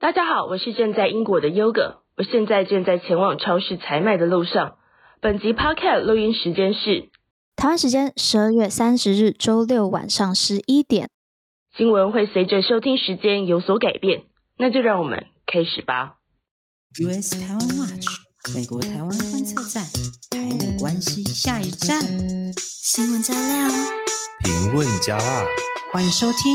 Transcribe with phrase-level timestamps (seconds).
[0.00, 4.76] 大家好，我是正在英国的 Yoga，，我现在正在前往超市采买的路上。
[5.20, 7.08] 本集 Podcast 录音时间是
[7.56, 11.10] 台湾时间十二月三十日周六晚上十一点。
[11.76, 14.22] 新闻会随着收听时间有所改变，
[14.56, 16.18] 那就让我们开始吧。
[17.00, 18.06] US 台湾 Watch
[18.54, 19.82] 美国台湾观测站，
[20.30, 22.00] 台美关系下一站。
[22.56, 23.68] 新闻加料，
[24.44, 25.44] 评论加辣，
[25.92, 26.54] 欢迎收听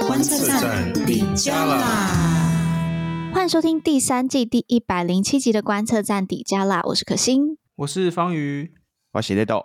[0.00, 3.30] 观测站底加啦。
[3.32, 8.72] 欢迎收听第三季第一百零七集的观测站底加啦，我是可心，我是方瑜，
[9.12, 9.64] 我是雷豆。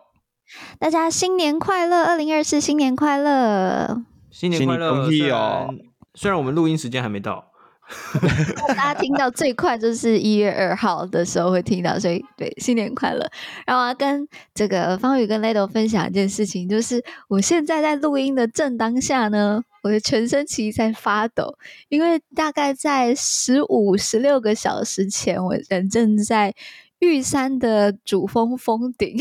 [0.80, 2.03] 大家新年快乐！
[2.03, 4.03] 二零二四新年快乐！
[4.30, 5.09] 新年快乐！
[5.09, 5.67] 虽然
[6.13, 7.51] 虽然我们录音时间还没到。
[8.70, 13.30] 大家听到最快就是一月二号的时候会听到，所以对，新年快乐！
[13.66, 21.58] 然后我要跟这个方宇跟雷豆分享一件事情，就是我现在在录音的正当下呢，我的全身其实在发抖，
[21.90, 26.53] 因为大概在十五、十六个小时前，我人正在
[27.00, 29.17] 玉山的主峰峰顶。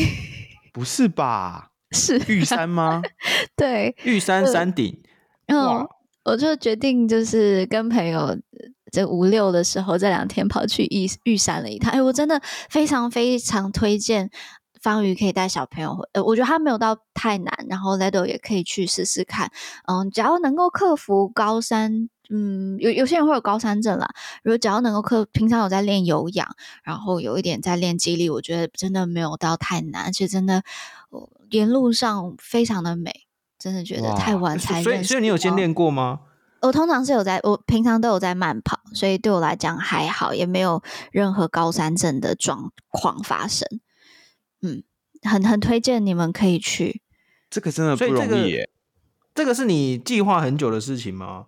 [0.72, 1.70] 不是吧？
[1.92, 3.02] 是玉山吗？
[3.56, 5.00] 对，玉山山顶。
[5.46, 5.86] 嗯。
[6.30, 8.38] 我就决定，就是跟朋友
[8.92, 11.92] 这五六的时候，这两天跑去玉玉山了一趟。
[11.92, 14.30] 哎，我真的非常非常推荐
[14.80, 16.08] 方瑜可以带小朋友回。
[16.12, 19.50] 呃，我觉得他没有到太难，然后 Ledo 也可以去试试看。
[19.88, 24.08] 嗯，只要能够克服高山，嗯，有有些人会有高山症啦。
[24.44, 26.46] 如果只要能够克，平常有在练有氧，
[26.84, 30.62] 然后有一点在练肌力，我觉得真的没有到太难，而且真的
[31.50, 33.26] 沿路上非常的美。
[33.60, 36.20] 真的觉得太晚才所以所以你有先练过吗？
[36.62, 43.68] 我通常是有在，我平常都有在慢跑，所以对我来讲还好，也没有任何高山症的状况发生。
[44.62, 44.82] 嗯，
[45.22, 47.02] 很很推荐你们可以去。
[47.48, 48.70] 这个真的不容易耶。
[49.34, 51.46] 这个、这个是你计划很久的事情吗？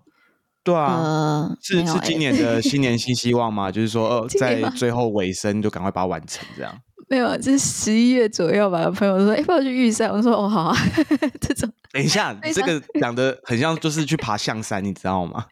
[0.64, 3.70] 对啊，呃、是今年的新年新希望吗？
[3.70, 6.80] 就是说，呃， 在最后尾声就赶快把它完成，这样。
[7.12, 8.90] 没有，就是十一月左右吧。
[8.90, 10.76] 朋友说：“哎，不要去玉山。”我说：“哦，好啊。
[11.38, 11.70] ”这种。
[11.92, 15.44] 等一下， 你这个讲的很像，就是去爬象山，你知道吗？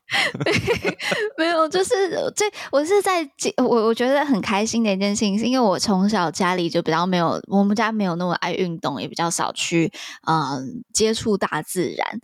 [1.37, 1.93] 没有，就是
[2.35, 3.29] 这我是在
[3.59, 9.93] 我我觉得很开心的一件事情，是因为我从小家里就比较没有，我们家没有那么爱运动，也比较少去
[10.27, 12.21] 嗯接触大自然，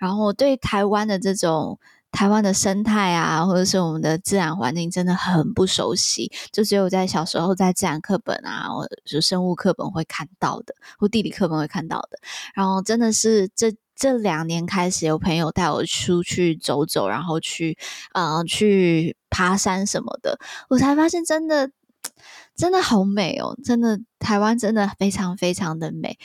[0.00, 1.78] 然后我对台湾的这种。
[2.12, 6.30] 台湾的生态啊，或者是我们的自然环境，真的很不熟悉。
[6.52, 12.18] 就只有在小时候在自然课本啊，或者是生物课本会看到的，或地理课本会看到的。
[12.54, 17.78] 然后真的是这这两年开始，有朋友带我出去走走，然后去
[18.12, 20.38] 呃去爬山什么的，
[20.68, 21.70] 我才发现真的
[22.56, 23.56] 真的好美哦！
[23.64, 26.18] 真的台湾真的非常非常的美。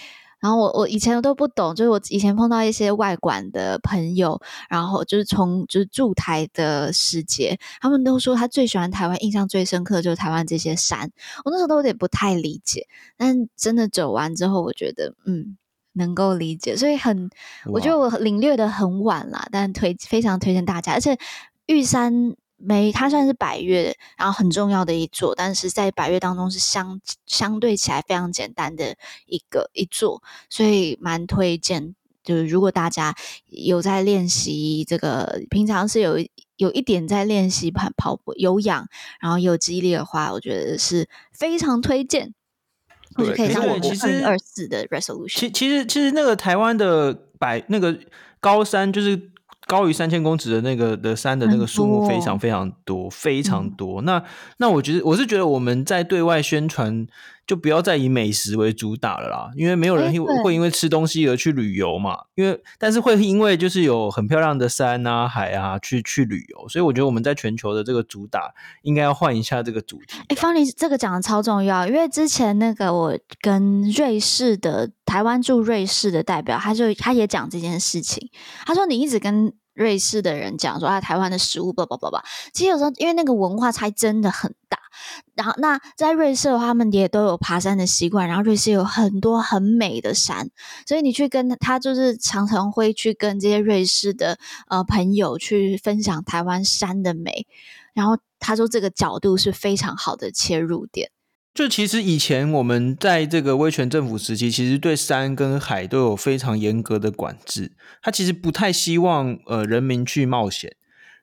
[0.45, 4.39] 然后我我以前都不懂，就是我以前碰到一些外馆的朋友，
[4.69, 11.11] 然后就是从就是驻台的时节，他们都说他最喜欢台湾，印象最深刻的就是台湾这些山。
[11.43, 12.85] 我那时候都有点不太理解，
[13.17, 15.57] 但真的走完之后，我觉得嗯
[15.93, 17.31] 能够理解，所以很
[17.65, 21.17] 我觉得我领略的很晚啦，但推非常推荐大家，而且
[21.65, 22.35] 玉山。
[22.57, 28.95] 没，它算是百岳，然后很重要的一座，但是在百岳当中是相相对起来非常简单的
[29.25, 31.93] 一个一座，所以蛮推荐。
[32.23, 33.13] 就是如果大家
[33.49, 36.17] 有在练习这个，平常是有
[36.55, 38.87] 有一点在练习跑跑步、有氧，
[39.19, 42.33] 然后有肌力的话，我觉得是非常推荐。
[43.15, 45.39] 或者可以当我们二零二四的 resolution。
[45.39, 47.99] 其其实其实那个台湾的百那个
[48.39, 49.34] 高山就是。
[49.65, 54.01] 高于三千公尺的那个的山的那个数目非常非常多，多非常多。
[54.01, 54.23] 嗯、那
[54.57, 57.07] 那我觉得我是觉得我们在对外宣传
[57.47, 62.17] 就不要再以美食为主打了啦，因为没有人会会因为吃东西而去旅游嘛。
[62.35, 70.17] 因为但是会因为就是有很漂亮的山啊海啊去去旅游，所以我觉得我们在全球的这个主打应该要换一下这个主题。
[70.29, 78.29] 哎，方林这个讲的超重要，因为之前那个我跟瑞士的台湾驻瑞士的代表，他就他也讲这件事情，
[78.65, 79.53] 他说你一直跟。
[79.75, 82.15] 瑞士的人讲说啊，台湾的食物不不不不，
[82.53, 84.79] 其实有时候因为那个文化差真的很大。
[85.35, 88.27] 然后那在瑞士的话，他们也都有爬山的习惯。
[88.27, 90.49] 然后瑞士有很多很美的山，
[90.85, 94.37] 所以你去跟他，就是常常会去跟这些瑞士的
[94.67, 97.47] 呃朋友去分享台湾山的美。
[97.93, 101.11] 然后他说这个角度是非常好的切入点。
[101.53, 107.71] 就其实以前我们在这个威权政府时期，其实对山跟海都有非常严格的管制。
[108.01, 110.75] 他其实不太希望呃人民去冒险。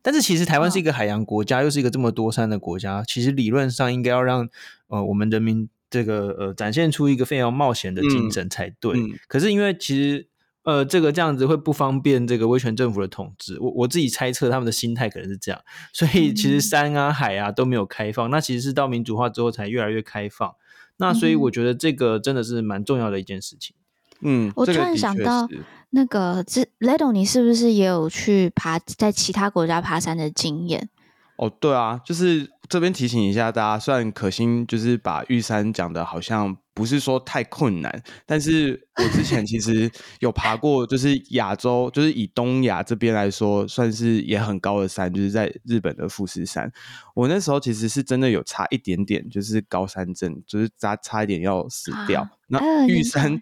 [0.02, 4.48] 但是其实台湾是一个海洋国家，哦、又是一个这么多山的国家，其实理论上应该要让
[4.88, 8.98] 呃我们人民这个呃展现出一个非常冒险的精神才对。
[8.98, 10.26] 嗯嗯、可是因为其实
[10.64, 13.58] 呃，这个这样子会不方便这个威权政府的统治。
[13.60, 15.60] 我我自己猜测他们的心态可能是这样，
[15.92, 20.54] 所以其实山啊海啊都没有开放，那其实是到民主化之后才越来越开放。
[20.98, 23.74] 那所以我觉得这个真的是蛮重要的一件事情。
[24.20, 25.48] 嗯，我突然想到，
[25.94, 30.88] 那个这 Ledo，你是不是也有去爬在其他国家爬山的经验？
[31.36, 39.90] 哦，对啊，就是这边提醒一下大家，虽然可心就是把玉山讲的好像不是说太困难，但是我之前其实
[40.20, 46.72] 有爬过，就是亚洲，就是以东亚这边来说，算是也很高的山，就是在日本的富士山。
[47.14, 52.22] 我那时候其实是真的有差一点点，就是高山症，就是差差一点要死掉。
[52.22, 53.38] 啊、那玉山。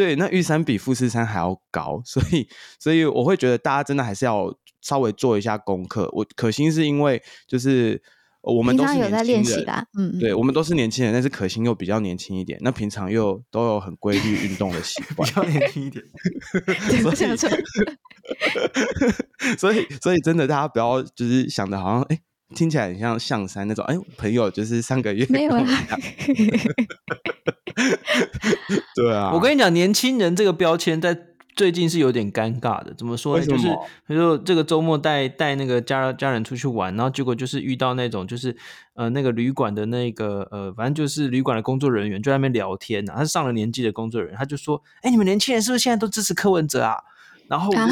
[0.00, 2.48] 对，那玉山比富士山还要高，所以，
[2.78, 4.50] 所以我会觉得大家真的还是要
[4.80, 6.08] 稍微做一下功课。
[6.14, 8.02] 我可心是因为就是
[8.40, 16.02] 我们都是年轻人，平常有在练习啦，嗯，对，我们都是年轻人，但是可心又比较年轻一点，那平常又都有很规律运动的习 惯，比较年轻一点，
[17.02, 17.16] 所以，
[19.58, 22.18] 所以，所以真的大家不要就是想的好像哎。
[22.52, 25.64] 听起来很像象山那种，哎，朋友就是上个月没有啦。
[28.94, 31.16] 对啊，我跟你讲，年轻人这个标签在
[31.56, 32.94] 最近是有点尴尬的。
[32.94, 33.44] 怎么说呢？
[33.44, 33.68] 就是
[34.06, 38.56] 比如说这个周末带带那个家家人出去玩，然后结果就是遇到那种就是
[38.94, 43.18] 呃那个旅馆的那个呃，反正就是旅馆的工作人员就在那边聊天呢、啊。
[43.18, 46.96] 他是上了年纪的工作人员，他就说：“哎，你们年轻人是不是现在都支持柯文哲啊？”
[47.50, 47.88] 然后、呃、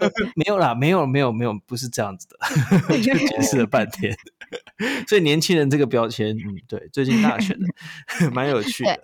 [0.34, 4.16] 没有啦，没有没有没有，不是这样子的， 就解释了半天。
[5.06, 8.98] 所以年轻人这个标签，嗯，对，最近大选的蛮有趣的。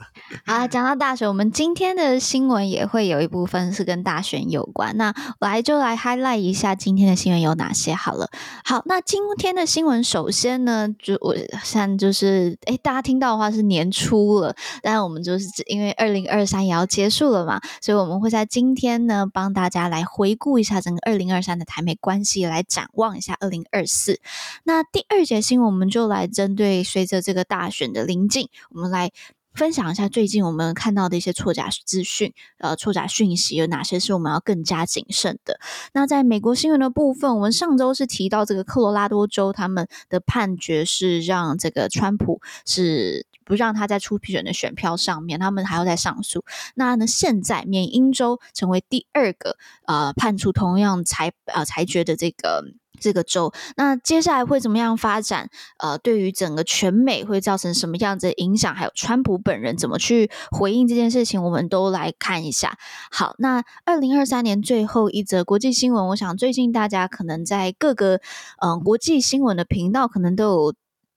[0.47, 4.97] 啊，讲到大选，我们今天的新闻也会有一部分是跟大选有关。
[4.97, 8.31] 那来就来 highlight 一下今天的新闻有哪些好了。
[8.65, 24.21] 好，那今天的新闻首先呢，就我像就是，哎，大家听到的话是年初了，但我们就是因为二零二三也要结束了嘛，所以我们会在今天呢帮大家大家来回顾一下整个二零二三的台美关系，来展望一下二零二四。
[24.63, 25.75] 那第二节新闻。
[25.75, 29.11] 我们就来针对随着这个大选的临近，我们来
[29.55, 35.59] 分享一下最近我们看到的一些错假资讯，呃，错假讯息有哪些是我们要更加谨慎的。
[35.95, 46.45] 那在美国新闻的部分，我们上周是提到这个科罗拉多州他们的判决是让这个川普是不让他在初选的选票上面，他们还要再上诉。
[46.75, 49.57] 那呢，现在缅因州成为第二个
[49.87, 52.65] 呃判处同样裁呃裁决的这个。
[53.01, 55.51] 这个州，那接下来会怎么样发展？
[55.79, 58.73] 呃，对于整个全美会造成什么样子的影响？
[58.73, 62.79] 还有川普本人怎么去回应这件事情，我们都来看一下。
[63.11, 68.15] 好，那二零二三年最后一则国际新闻，我想最近大家可能在各个
[68.63, 70.75] 嗯、呃、国际新闻的频道可能都有。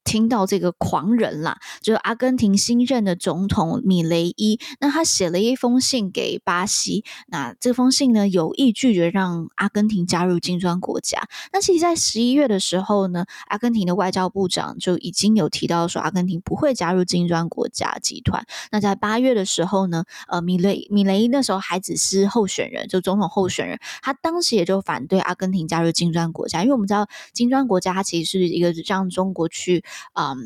[0.07, 11.27] 听到这个狂人啦，就是阿根廷新任的总统米雷伊，那他写了一封信给巴西，那这封信呢有意拒绝让阿根廷加入金砖国家。
[11.51, 18.45] 那其实，在十一月的时候呢，阿根廷的外交部长就已经有提到说，阿根廷不会加入金砖国家集团。
[18.71, 29.83] 那在八月的时候呢，呃，米雷米雷伊那时候还只是候选人，就总统候选人，他当时也就反对阿根廷加入金砖国家，因为我们知道金砖国家它其实是一个让中国去。
[30.13, 30.37] 嗯，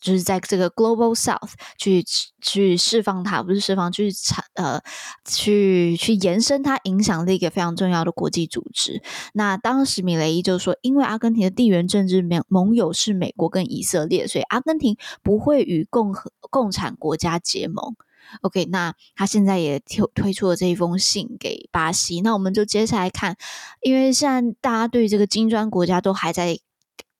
[0.00, 2.02] 就是在这个 Global South 去
[2.40, 4.80] 去释放它，不是释放，去产呃，
[5.24, 9.02] 去去延伸它影响力一个非常重要的国际组织。
[9.34, 17.94] 那当时米雷伊就说，因为阿根廷的地缘政治盟盟友是美国跟以色列，所以阿根廷不会与共和共产国家结盟。
[18.40, 22.22] OK，那他现在也推推出了这一封信给巴西。
[22.22, 23.36] 那我们就接下来看，
[23.82, 26.58] 因为现在大家对这个金砖国家都还在。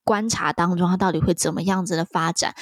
[0.03, 2.55] 观察当中，它到底会怎么样子的发展？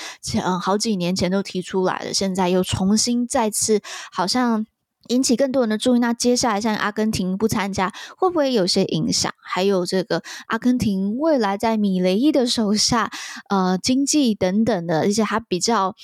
[0.43, 3.81] 嗯，好几年前都提出来了，现在又重新再次，
[4.11, 4.65] 好像
[5.07, 5.99] 引起更多人的注意。
[5.99, 9.33] 那接下来像阿根廷不参加，会不会有些影响？
[9.41, 13.09] 还有这个阿根廷未来在米雷伊的手下，
[13.49, 15.95] 呃，经济等等的一些，他比较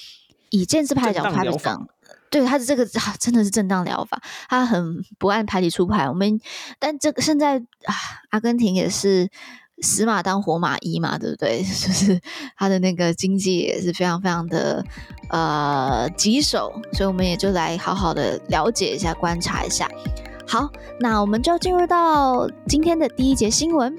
[0.50, 1.88] 以建制派来讲，他比较
[2.30, 2.86] 对，他的这个
[3.20, 6.08] 真的是正当疗法，他很不按牌理出牌。
[6.10, 6.39] 我们
[6.80, 7.94] 但这个现在啊，
[8.30, 9.30] 阿根廷也是。
[9.82, 11.60] 死马当活马医嘛，对不对？
[11.63, 12.20] 就是
[12.55, 14.84] 他的那个经济也是非常非常的
[15.29, 19.89] 呃棘手，所以我们也就来好好的了解一下、观察一下。
[20.48, 23.98] 好，那我们就进入到今天的第一节新闻。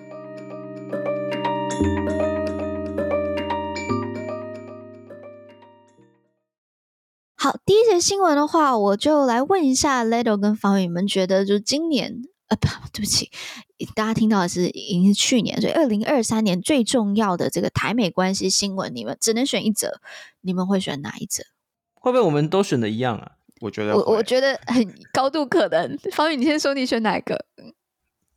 [7.39, 12.23] 好，第一节新闻的话，我就来问一下 Ledo 跟方宇，你们觉得就今年？
[12.49, 13.31] 呃，不，对不起，
[13.95, 20.01] 大家听到的是已经是去年，所以二零二三年最重要的这个台美关系新闻，你们只能选一则，
[20.41, 21.43] 你们会选哪一则？
[21.95, 23.33] 会不会我们都选的一样啊？
[23.61, 25.99] 我觉得我我觉得很高度可能。
[26.13, 27.47] 方宇，你先说你选哪个？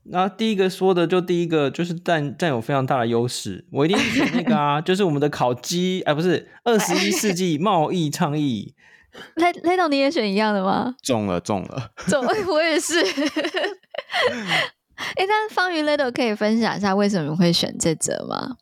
[0.03, 8.73] 那第一个说的就第一个就是占占有非常大的优势，我一定是选那个啊， 就是我们的烤鸡，哎，不是二十一世纪 贸易倡议。
[9.35, 10.95] 雷雷导，你也选一样的吗？
[11.03, 12.95] 中了，中了，中了， 我也是。
[15.15, 18.57] 哎，但方娱 Little 可以分享一下为什么会选这则吗？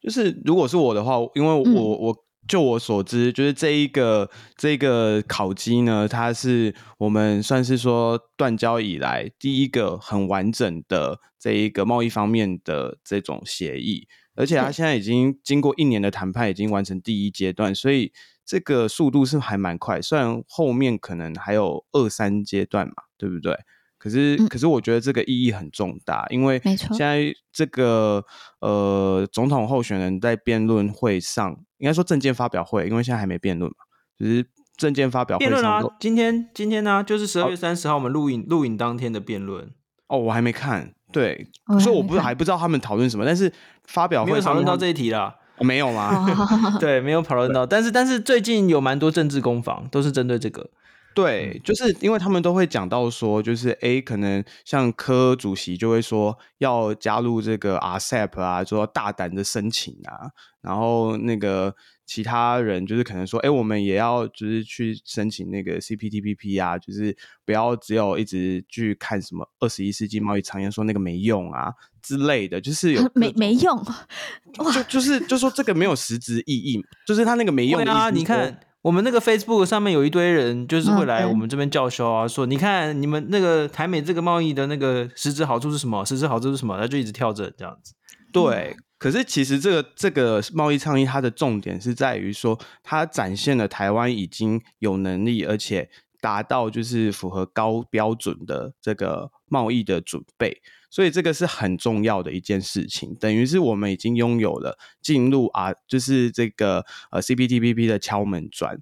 [0.00, 2.16] 就是如果是我的话，因为我、嗯、我
[2.48, 18.12] 就我所知，就是这一个这一个烤鸡呢，它是我们算是说断交以来第一个很完整的这一个贸易方面的这种协议，而且它现在已经经过一年的谈判，已经完成第一阶段，所以
[18.44, 23.56] 这个速度是还蛮快，虽然后面可能还有二三阶段嘛，对不对？
[24.02, 28.24] 可是，可是我觉得这个意义很重大，因为现在这个
[28.58, 33.76] 呃总统候选人在辩论会上，应该说政见发表会，因为现在还没辩论嘛，
[34.18, 34.44] 就是
[34.76, 35.52] 政见发表会上。
[35.52, 39.70] 辩论啊，今天今天呢、啊，就是十二月三十号我们录影录影当天的辩论。
[40.08, 41.46] 哦，我还没看，对，
[41.78, 43.52] 所以我不还不知道他们讨论什么，但是
[43.84, 45.36] 发表会上没有讨论到这一题啦。
[45.58, 46.26] 哦、没有吗？
[46.80, 50.68] 对，没有讨论到，但是但是最近有蛮多政治攻防，都是针对这个。
[51.14, 61.74] 对，就是因为他们都会讲到说，就是哎，可能像科主席就会说要加入这个 RCEP 啊，说大胆的申请啊，然后那个
[62.06, 73.84] 其他人就是可能说，哎，我们也要就是去申请那个 CPTPP 啊，就是不要只有一直去看什么二十一世纪贸易倡议，说那个没用啊之类的，就是有 没没用，
[74.72, 78.60] 就就是就说这个没有实质意义，就是他那个没用的意思，啊，你看。
[78.82, 86.04] 我们那个 Facebook 上面有一堆人，就是会来我们这边叫嚣啊，说你看你们那个台美这个贸易的那个实质好处是什么？
[86.04, 86.76] 实质好处是什么？
[86.76, 87.94] 他就一直跳着这样子。
[88.32, 95.88] 对，可是其实这个这个贸易倡议它的重点是在于说，它展现了台湾已经有能力，而且
[96.22, 100.62] 达到就是符合高标准的这个贸易的准备。
[100.88, 108.78] 所以这个是很重要的一件事情，等于是我们已经拥有了进入啊，就是这个呃 CPTPP 的敲门砖。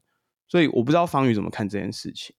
[0.48, 2.34] 所以我不知道方宇怎么看这件事情。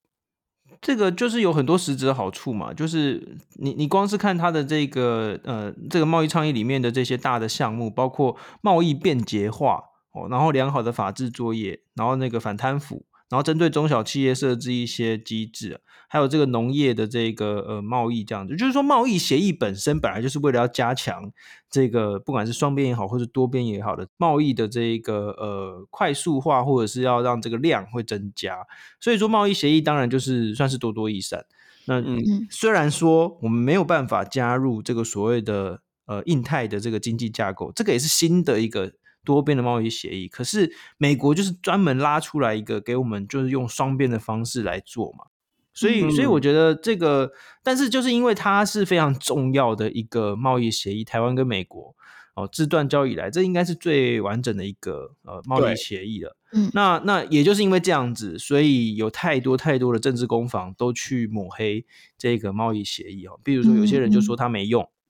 [0.82, 9.82] 这个就是有很多实质的好处嘛，就是你你光是看它的这个呃这个贸易倡议里面的这些大的项目，包括贸易便捷化
[10.12, 13.06] 哦，然后良好的法制作业，然后那个反贪腐。
[13.32, 21.32] 然后针对中小企业设置一些机制，还有这个农业的这个呃贸易这样子，就是说贸易协议本身本来就是为了要加强
[21.70, 28.68] 这个不管是双边也好，或是多边也好的贸易的这个呃快速化，或者是要让这个量会增加。
[29.00, 31.46] 所以说贸易协议当然就是算是多多益善。
[31.86, 38.92] 那嗯，虽然说我们没有办法加入这个所谓的呃印太的这个经济架构，这个也是新的一个。
[39.24, 45.26] 多边的贸易协议，可是美国就是专门拉出来一个给我们，就是用双边的方式来做嘛。
[45.74, 47.32] 所以，嗯、所以我觉得这个，
[47.64, 51.96] 但是就是因为它是非常重要的一个贸易协议，台湾跟美国
[52.36, 56.36] 哦自断交以来，这应该是最完整的一个呃贸易协议了。
[56.52, 61.86] 嗯，那那也就是因为这样子，所以有太多太多的政治攻防都去抹黑
[62.18, 63.40] 这个贸易协议哦。
[63.44, 64.84] 比如说，有些人就说它没用。
[64.84, 65.01] 嗯嗯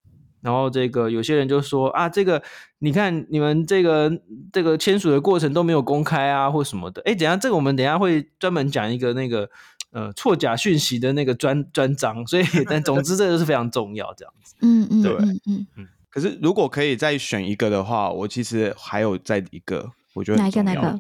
[0.42, 2.42] 然后这个有些人就说啊，这个
[2.80, 4.12] 你看你们这个
[4.52, 7.02] 这个签署的过程都没有公开啊，或什么的。
[7.06, 9.50] 哎，等下这个我们等下会专门讲一个那个
[9.92, 12.26] 呃错假讯息的那个专专章。
[12.28, 14.56] 所以， 但总之这个是非常重要，这样子。
[14.62, 15.88] 嗯嗯，对，嗯嗯嗯。
[16.10, 21.00] 可是如果可以再选一个的话，我其实还有再一个，我觉得哪一个哪个？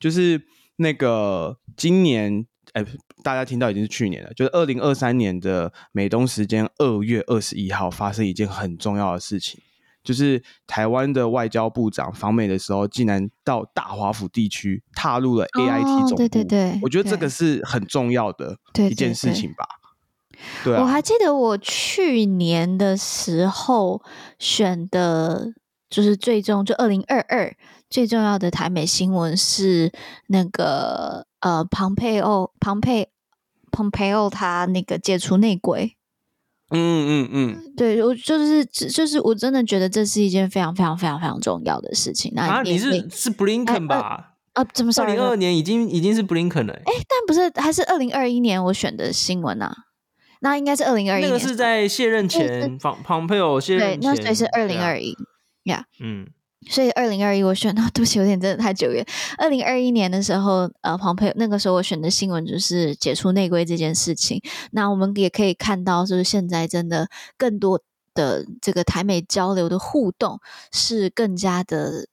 [0.00, 0.42] 就是
[0.76, 2.46] 那个今年。
[2.72, 2.84] 哎，
[3.22, 9.60] 大家听到已经是去年了，就是二零二三年的美东时间二月二十一号发生一件很重要的事情，
[10.04, 16.16] 就是台湾的外交部长访美的时候，竟然到大华府地区踏入了 AIT 总部。
[16.16, 18.56] 对对对，我觉得这个是很重要的
[18.88, 19.66] 一件事情吧。
[20.62, 24.00] 对，我还记得我去年的时候
[24.38, 25.52] 选的，
[25.90, 27.52] 就是最终就二零二二
[27.90, 29.92] 最重要的台美新闻是
[30.26, 31.26] 那个。
[31.40, 33.10] 呃，庞佩奥，庞佩，
[33.70, 35.96] 庞佩奥，他那个解除内鬼，
[36.68, 42.32] 嗯嗯嗯，对我就是就是我真的觉得这是一件非常非常非常非常重要的事情。
[42.34, 44.34] 那啊，你是是布林肯吧？
[44.54, 46.72] 啊，怎么说二零二二年已经已经是布林肯了？
[46.72, 49.72] 哎，但不是，还是二零二一年我选的新闻啊？
[50.40, 55.14] 那应该是二零二一年，那个是在卸任前，庞庞佩奥卸任前，对，那所以是二零二一
[55.62, 56.26] 呀，嗯。
[56.68, 59.04] 所以二零二一我选的， 对不起，有点真的太久远。
[59.36, 64.40] 二零二一年的时候，呃，庞佩那个时候我选的新闻就是解除内规这件事情。
[64.72, 67.80] 那我们也可以看到，就是现在真的更多
[68.14, 70.40] 的这个台美交流的互动
[70.72, 72.06] 是更加的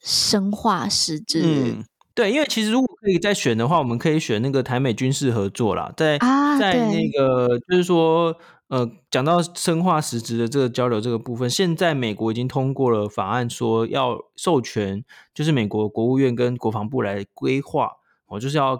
[0.00, 1.42] 深化实质。
[1.44, 1.84] 嗯，
[2.14, 8.34] 对，因为其实如果可以再选的话，我们可以选那个台美军事合作啦，在、啊、在那个就是说，
[8.68, 17.92] 呃，讲到深化实质的这个交流这个部分，现在美国已经通过了法案，说要授权，就是美国国务院跟国防部来规划，
[18.26, 18.78] 哦，就是要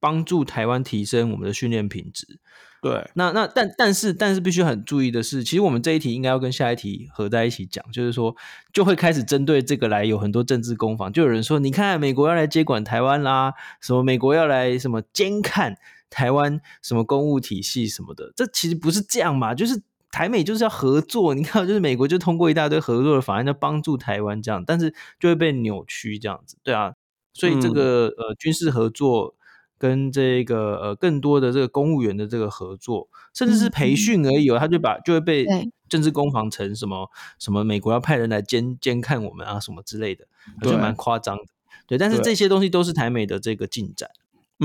[0.00, 2.40] 帮助台湾提升我们的训练品质。
[2.80, 8.34] 对，那那但但是但是必须很注意的是，其实我们这一题应该要跟下一题合在一起讲，就是说
[8.72, 15.76] 就会开始针对这个来有很多政治攻防，就有人说，你看美国要来接管台湾啦，什么美国要来什么监看
[16.12, 26.92] 台湾什么公务体系什么的，这其实不是这样嘛，就是台美就是要合作，你看就是美国就通过一大堆合作的法案，要帮助台湾这样，但是就会被扭曲这样子，对啊，
[27.32, 29.34] 所以这个、嗯、呃军事合作。
[29.78, 35.44] 跟这个呃更多的这个公务员的这个合作，甚至是培训而已哦，他就把就会被
[35.88, 40.24] 政治攻防成什么什么美国要派人来监监看我们啊什么之类的，
[40.62, 41.42] 就蛮夸张的。
[41.88, 44.08] 对，但是这些东西都是台美的这个进展。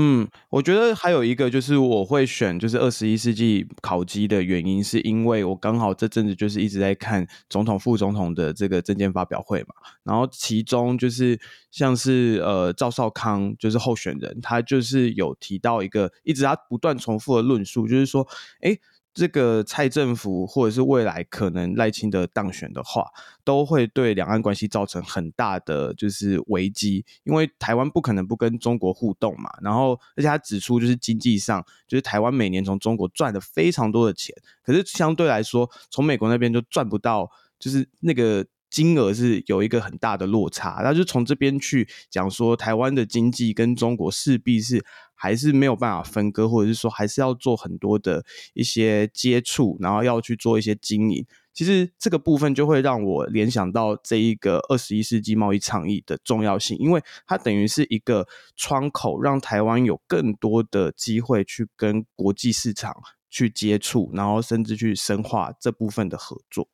[0.00, 9.74] 嗯，我觉得还有一个就是我会选就是二十一世纪考基的原因，是因为我刚好这阵子就是一直在看总统、副总统的这个证件发表会嘛，
[10.04, 11.40] 然后其中就是
[11.72, 18.24] 像是呃赵少康就是候选人，他就是有提到一个一直他不断重复的论述，就是说，
[18.60, 18.80] 诶
[19.18, 23.04] 这个蔡政府或者是未来可能赖清德当选的话，
[23.42, 29.50] 都会对两岸关系造成很大的就是危机，因为台湾不可能不跟中国互动嘛。
[29.60, 34.32] 然后，而且他指出，就是经济上，就是台湾每年从中国赚的非常多的钱，
[34.62, 40.80] 可是相对来说，从美国那边就赚不到，就是那个金额是有一个很大的落差。
[40.82, 44.84] 那就从这边去讲说，台湾的经济跟中国势必是。
[45.20, 51.26] 还是没有办法分割，或者是说还是要做很多的一些接触，然后要去做一些经营。
[51.52, 62.94] 其实这个部分就会让我联想到这一个二十一世纪贸易倡议的重要性，因为它等于是一个窗口，让台湾有更多的机会去跟国际市场
[63.28, 66.68] 去接触，然后甚至去深化这部分的合作。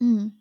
[0.00, 0.32] 嗯，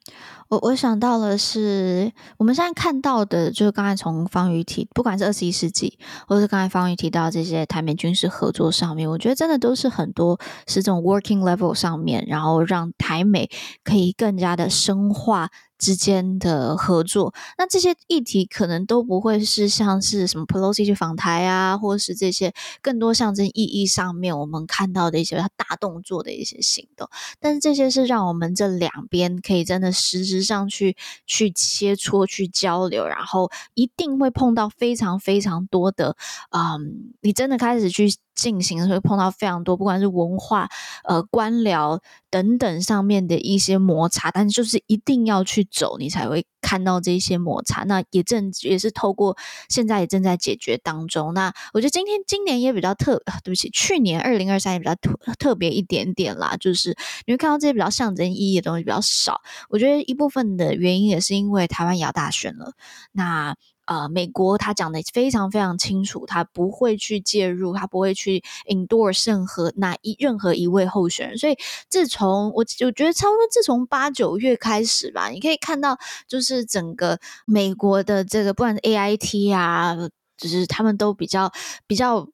[0.50, 5.98] 我我想到了是我们现在看到的，就是刚才从方瑜提，不管是二十一世纪，
[6.28, 13.50] 或是刚才方瑜提到这些台美军事合作上面，我觉得真的都是很多是这种 working level 上面，然后让台美
[13.84, 15.50] 可以更加的深化。
[15.78, 27.10] 之间的合作，那这些议题可能都不会是像是什么 Pelosi 去访台啊，或是这些更多象征意义上面我们看到的一些大动作的一些行动，
[27.40, 36.16] 但是这些是让我们这两边可以真的实质上去去切磋、去交流，然后一定会碰到非常非常多的，
[36.52, 38.16] 嗯，你真的开始去。
[38.38, 40.70] 进行的时候碰到非常多，不管是文化、
[41.04, 47.84] 呃官僚等等上面的一些摩擦，但是就是一定要去走，你才会看到这些摩擦。
[47.86, 49.36] 那也正也是透过
[49.68, 51.34] 现在也正在解决当中。
[51.34, 56.96] 那我觉得今天今年也比较特，对不起，去年二零二三也比较特特别一点点啦，就是
[57.26, 59.42] 你会看到这些比较象征意义的东西比较少。
[59.70, 62.74] 我觉得一部分的原因也是因为台湾也要大选了，
[63.12, 63.56] 那。
[63.88, 71.38] 呃，美国他讲的非常非常清楚，他不会去介入，他不会去 endorse 任何哪一任何一位候选人。
[71.38, 71.58] 所以，
[71.90, 75.98] 自从我我觉得差不多自从八九月开始吧，你可以看到，
[76.28, 79.96] 就是整个美国的这个，不管是 AIT 啊，
[80.38, 81.52] 就是他们都比较
[81.88, 82.28] 比较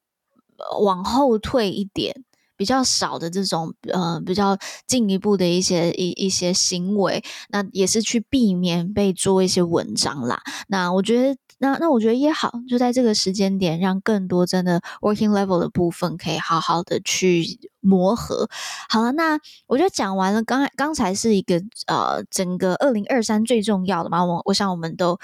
[0.81, 2.25] 往后退一点。
[2.55, 10.39] 比较少的这种呃比较进一步的一些一一些行为，那也是去避免被做一些文章啦。
[10.67, 18.49] 那我觉得那那我觉得也好，就在这个时间点，让更多真的 working level 的部分可以好好的去磨合。
[18.89, 21.55] 好了，那我觉得讲完了，刚才刚才是一个
[21.87, 25.17] 呃整个二零二三最重要的嘛，我我想我们都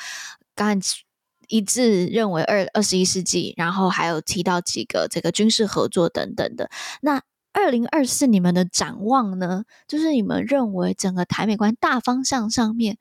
[0.55, 1.03] 刚才。
[1.51, 6.69] 一致认为二二十一世纪，然后还有提到几个这个军事合作等等的。
[7.01, 7.23] 那
[7.53, 9.63] 二零二四你们的展望呢？
[9.87, 12.99] 就是你们认为整个台美关大方向上面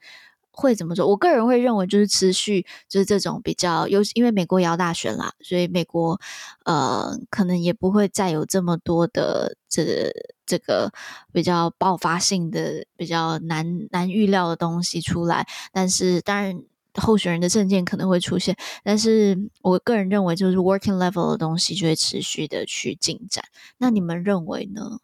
[0.61, 1.07] 会怎么做？
[1.07, 6.21] 我个人会认为就是持续，就是这种比较，尤其因为美国也要大选啦，所以美国
[6.64, 10.12] 呃可能也不会再有这么多的这
[10.44, 10.92] 这个
[11.33, 15.47] 比较爆发性的、比较难难预料的东西出来。
[15.73, 16.62] 但是当然。
[16.94, 23.44] 候选人的政见可能会出现，但是我个人认为，就是 working level 的东西就会持续的去进展。
[23.77, 24.99] 那你们认为呢？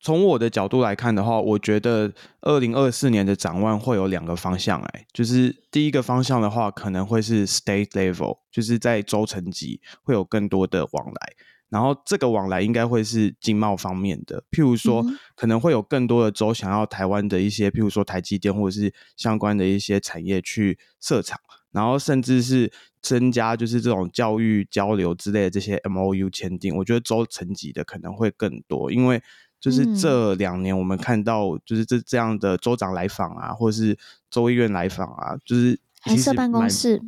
[0.00, 4.80] 从我的角度来看的话，我觉得二零二四年的展望会有两个方向。
[4.80, 11.32] 哎，就是第一个方向的话，可能会是 state level，就是在州层级会有更多的往来。
[11.68, 15.04] 然后这个往来应该会是经贸方面的，譬如说
[15.34, 21.40] 可能会有更多的州想要台湾的一些，譬如说台积电或者是相关的一些产业去设厂。
[21.72, 29.22] 然后甚至是增加就是这种教育交流之类的这些 MOU 签订，我觉得州层级的可能会更多，因为
[29.60, 33.96] 就是这两年我们看到就是这这样的州长来访啊，或者是
[34.30, 37.02] 州议院来访啊，就是还设办公室。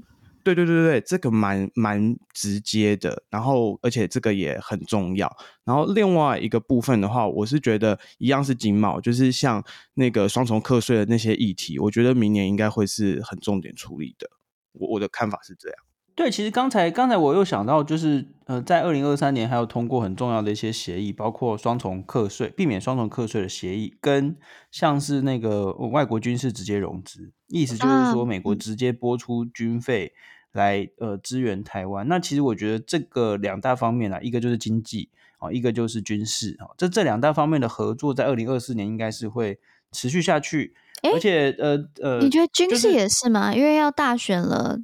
[0.45, 5.31] 对对对对，这个蛮蛮直接的，然后而且这个也很重要。
[5.63, 9.63] 然后另外一个部分的话，我是觉得一样是经贸，就是像
[9.95, 14.31] 那个双重课税的那些议题，我觉得明年应该会是很重点处理的。
[14.73, 15.79] 我我的看法是这样。
[16.19, 24.37] 对，其实刚才刚才我又想到，就是呃，在二零二三年还有通过很重要的一些协议，包括双重课税、避免双重课税的协议，跟
[24.73, 30.13] 像是那个外国军事直接融资，意思就是说美国直接拨出军费。
[30.53, 39.61] 来呃支援台湾，那其实我觉得这个两大方面啊，一个就是经济啊，一个就是军事啊，这这两大方面的合作，在二零二四年应该是会
[39.93, 40.75] 持续下去。
[41.03, 43.51] 欸、而且呃呃，你觉得军事也是吗？
[43.51, 44.79] 就是、因为要大选了，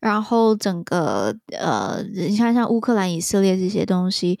[0.00, 4.38] 然后整个呃，你看像乌克兰、以色列这些东西，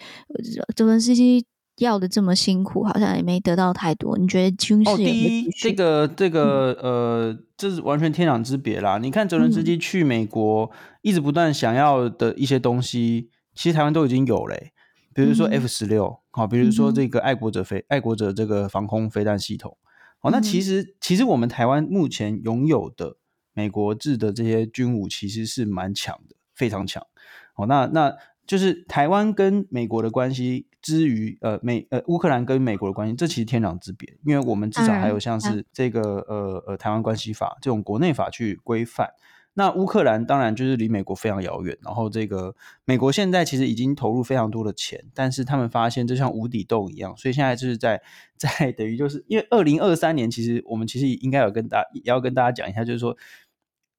[0.74, 1.44] 泽连斯基
[1.78, 4.18] 要的这么辛苦，好像也没得到太多。
[4.18, 5.08] 你觉得军事也？
[5.08, 7.38] 哦，第一，这个这个呃。
[7.60, 8.96] 这是完全天壤之别啦！
[8.96, 10.70] 你看泽伦斯基去美国，
[11.02, 14.72] 一直不断想要的一些东西，嗯、其实台湾都已经有嘞，
[15.12, 19.76] 比如说 F 十六，好，比如说这个爱国者飞、爱国者这个防空飞弹系统，
[20.22, 23.16] 哦，那其实其实我们台湾目前拥有的
[23.52, 27.06] 美国制的这些军武，其实是蛮强的，非常强。
[27.54, 30.66] 哦，那那就是台湾跟美国的关系。
[30.82, 39.10] 之于呃美呃乌克兰跟美国的关系，这其实天壤之别，因为我们至少还有像是这个呃呃台湾关系法这种国内法去规范。
[39.54, 48.00] 那乌克兰当然就是离美国非常遥远，然后这个美国现在其实已经投入非常多的钱，但是他们发现就像无底洞一样，所以现在就是在
[48.36, 53.16] 在等于就是因为二零二三年其实我们其实应该有跟大也要跟大家讲一下，就是说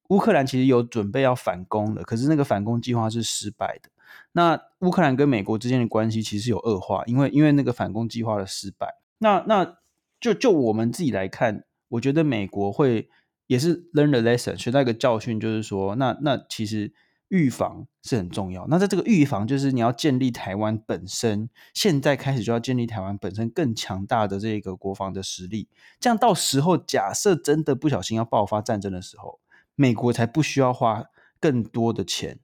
[0.08, 3.90] 乌克兰其实有准备要反攻的，可是那个反攻计划是失败的。
[4.34, 8.96] 那乌克兰跟美国之间的关系其实有恶化，因为因为那个反攻计划的失败。
[9.20, 9.78] 那那
[10.20, 13.10] 就就我们自己来看，我觉得美国会
[13.52, 16.94] 也是 learn the lesson，学到一个教训，就是说，那那其实
[17.28, 18.66] 预防是很重要。
[18.70, 25.68] 那在这个预防，就是你要建立台湾本身，现在开始就要建立台湾本身更强大的这个国防的实力，
[26.00, 29.42] 这样到时候假设真的不小心要爆发战争的时候，
[29.76, 31.04] 美国才不需要花
[31.42, 32.40] 更多的钱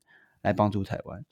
[0.47, 1.23] 来帮助台湾。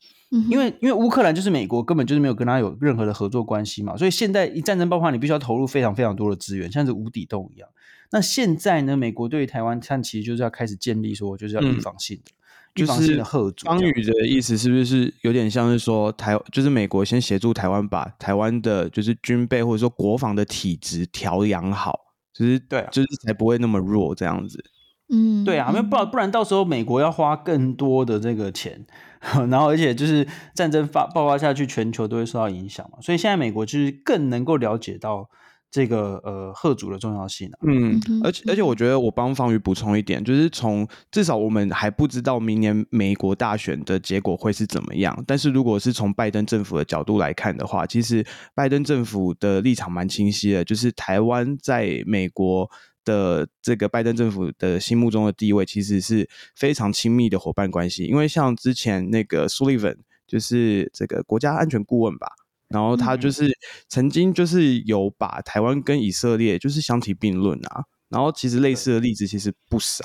[0.50, 7.70] 因为因为乌克兰就是美国根本就是没有跟他有任何的合作关系嘛，所以现在一战争爆发，你必须要投入非常非常多的资源，像是无底洞一样。
[8.12, 13.70] 那现在呢，美国对于台湾，它其实就是要开始建立说，就是要预防性的、嗯、预防性的合作。
[13.70, 21.98] 方宇的意思是不是有点像是说台，就是美国先协助台湾把台湾的就是军备或者说国防的体质调养好，
[22.34, 24.64] 就是对、啊，就是才不会那么弱这样子。
[25.10, 28.86] 嗯，对啊，没有不然不然到时候美国要花更多的这个钱。
[29.50, 33.00] 然后，而且就是战争发爆发下去，全球都会受到影响嘛。
[33.02, 35.28] 所以现在美国就是更能够了解到
[35.72, 37.58] 这个呃吓阻的重要性啊。
[37.66, 45.24] 嗯，而且而且我觉得我帮方宇补充一点，就是从至少我们还不知道明年美国大选的结果会是怎么样。
[45.26, 52.70] 但是如果是从拜登政府的角度来看的话，其实拜登政府的立场蛮清晰的，就是台湾在美国。
[53.06, 58.04] 的这个拜登政府的心目中的地位，其实是非常亲密的伙伴关系。
[58.04, 62.28] 因为像之前那个 Sullivan，就是这个国家安全顾问吧，
[62.68, 63.50] 然后他就是
[63.88, 67.86] 曾经就是有把台湾跟以色列就是相提并论啊。
[68.10, 70.04] 然后其实类似的例子其实不少。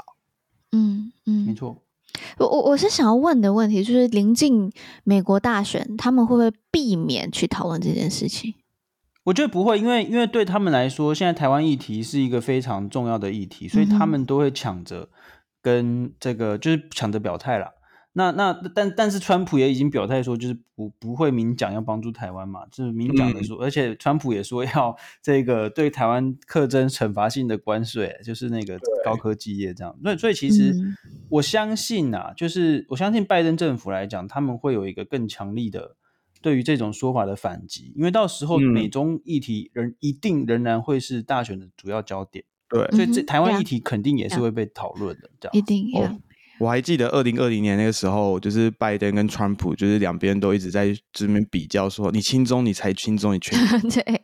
[0.72, 1.76] 嗯嗯，没错。
[2.38, 4.70] 我我我是想要问的问题就是，临近
[5.04, 8.54] 美国大选，他们会不会避免去讨论这件事情？
[9.30, 15.08] 我觉得不会，因为因为对他们来说，现在台湾议题是一个非常重要的议题，所以他们都会抢着
[15.62, 17.70] 跟这个就是抢着表态啦。
[18.14, 29.96] 那那但但是川普也已经表态说，就是不不会明讲要帮助台湾嘛，就是明讲的说，嗯、而且川普也说要这个对台湾课征惩罚性的关税，就是那个高科技业这样。
[30.02, 30.74] 所以所以其实
[31.28, 35.94] 我相信啊，就是我相信拜登政府来讲，他们会有一个更强力的。
[36.42, 46.18] 对于这种说法的反击，因为到时候美中议题仍一定仍然会是大选的主要焦点，对，所以这台湾议题肯定也是会被讨论的，这样一定要。
[46.58, 54.20] 我还记得二零二零年那个时候，就是拜登跟川普，就是两边都一直在这边比较，说你亲中，你才亲中，你全 对。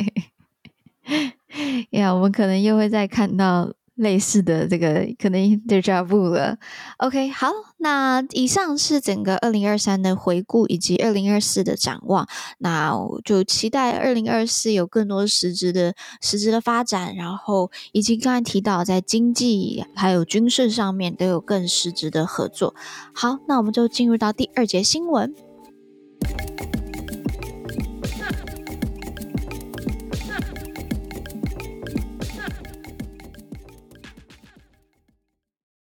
[1.90, 6.56] 呀，我们可能又会再看到类似的这个可能 deja vu 了。
[6.98, 12.28] OK，好，那以上是整个二零二三的回顾以及二零二四的展望。
[12.58, 22.74] 那我就期待二零二四有更多实质的实质的发展，然后以及刚才提到在经济还有军事上面都有更实质的合作。
[23.14, 25.34] 好，那我们就进入到第二节新闻。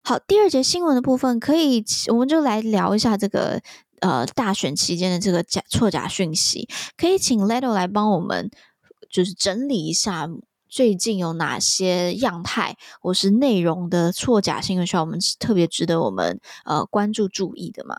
[0.07, 3.61] 好，第二节新闻的部分，可以，我们就来聊一下这个
[3.99, 6.65] 呃大选期间的这个假错假讯息。
[6.95, 8.49] 可以请 Leto 来帮我们，
[9.09, 10.29] 就是整理一下
[10.69, 17.97] 最近有哪些样态或是内容的错假新闻，需要我们特别值得我们呃关注注意的吗？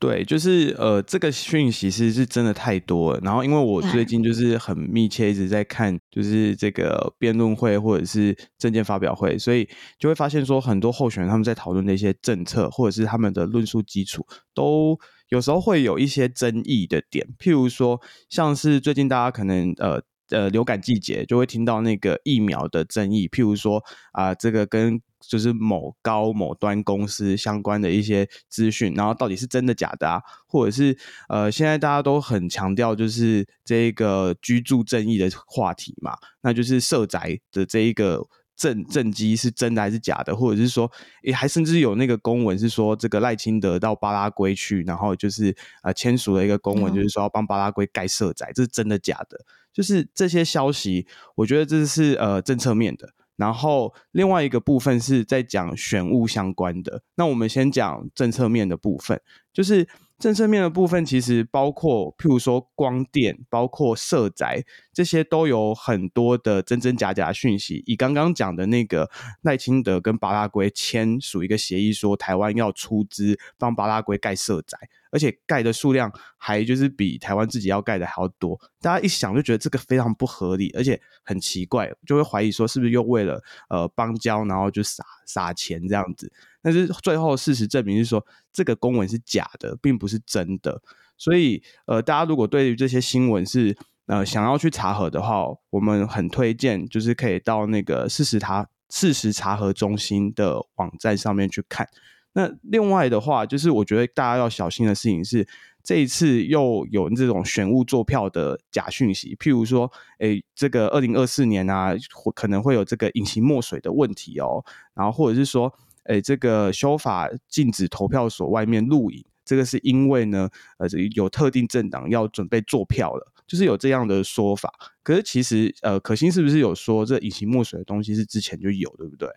[0.00, 3.20] 对，就是呃，这个讯息是是真的太多了。
[3.20, 14.96] 然后，因为我最近就是很密切一直在看，就是这个辩论会或者是政见发表会，所以就会发现说，很多候选人他们在讨论的一些政策或者是他们的论述基础，都
[15.30, 17.26] 有时候会有一些争议的点。
[17.38, 20.02] 譬如说，像是最近大家可能呃。
[20.30, 23.82] 呃，流感季节就会听到那个疫苗的争议，譬如说
[24.12, 30.22] 啊、呃，这个跟就是某高某端公司相关的一些资讯，然后到底是真的假的啊？
[30.46, 30.96] 或者是
[31.28, 38.26] 呃，现在大家都很强调就是这个居住正义的话题嘛，那就是社宅的这一个
[38.56, 40.34] 政政绩是真的还是假的？
[40.34, 40.90] 或者是说，
[41.22, 49.38] 也还甚至有那个公文是说这个赖清德到巴拉圭去，然后就是呃签署了一个公文，就是说要帮巴拉圭盖社宅，这是真的假的？
[49.72, 53.10] 就是这些消息，我觉得这是呃政策面的。
[53.38, 57.02] 然后另外一个部分是在讲选物相关的。
[57.14, 59.18] 那我们先讲政策面的部分，
[59.52, 64.64] 就是政策面的部分其实包括譬如说光电，包括社宅，
[64.98, 67.84] 这些都有很多的真真假假讯息。
[67.86, 69.08] 以刚刚讲的那个
[69.42, 74.76] 赖清德跟巴拉圭签署一个协议，说台湾要出资帮巴拉圭盖社宅。
[75.12, 86.30] 而且盖的数量还就是比台湾自己要盖的还要多，大家一想就觉得这个非常不合理，而且很奇怪，就会怀疑说是不是又为了呃邦交，然后就撒撒钱这样子。
[86.60, 90.82] 但是最后事实证明是说这个公文是假的，并不是真的。
[91.16, 93.78] 所以呃，大家如果对于这些新闻是
[94.08, 101.88] 呃想要去查核的话，我们很推荐就是可以到那个事实查事实查核中心的网站上面去看。
[102.32, 105.46] 那另外的话，就是我觉得大家要小心的事情是，
[105.82, 111.94] 这一次又有这种选务作票的假讯息，譬如说，诶，这个二零二四年啊，
[112.34, 115.72] 可能会有这个隐形墨水的问题哦，然后或者是说，
[116.04, 124.72] 诶，这个修法禁止投票所外面录影，这个是因为呢，呃，有特定政党要准备作票了，就是有这样的说法。
[125.02, 129.28] 可是其实，呃，可心是不是有说这隐形墨水的东西是之前就有，对不对？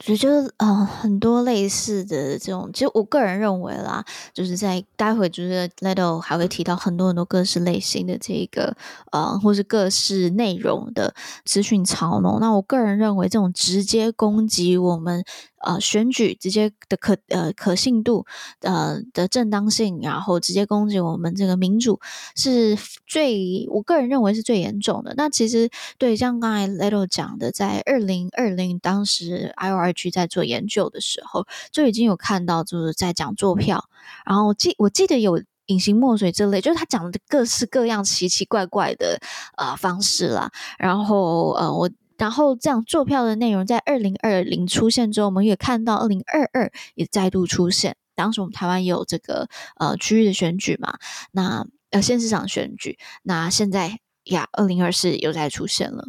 [0.00, 8.76] 所以就呃很多类似的这种，其实我个人认为啦，就是在待会就是 Leto 还会提到很多很多各式类型的这个
[9.10, 11.12] 呃，或是各式内容的
[11.44, 12.38] 资讯嘲弄。
[12.40, 15.24] 那我个人认为，这种直接攻击我们。
[15.62, 18.26] 呃，选举直接的可呃可信度
[18.60, 22.00] 呃的正当性，然后直接攻击我们这个民主，
[22.34, 25.14] 是最我个人认为是最严重的。
[25.16, 33.84] 那其实对，像刚才 Leto 讲的，在二零二零当时 IORG 在做研究的时候，就已经有看到就是在讲作票，
[34.26, 39.18] 然后记我记得有隐形墨水之类，就是他讲的各式各样奇奇怪怪的
[39.56, 40.50] 呃方式啦。
[40.78, 41.88] 然后呃我。
[42.18, 47.96] 然后这样坐票的内容在二零二零出现之后，我们也看到二零二二也再度出现。
[48.14, 50.98] 当时我们台湾也有这个呃区域的选举嘛，
[51.32, 56.08] 那呃县市长选举，那现在呀二零二四又再出现了。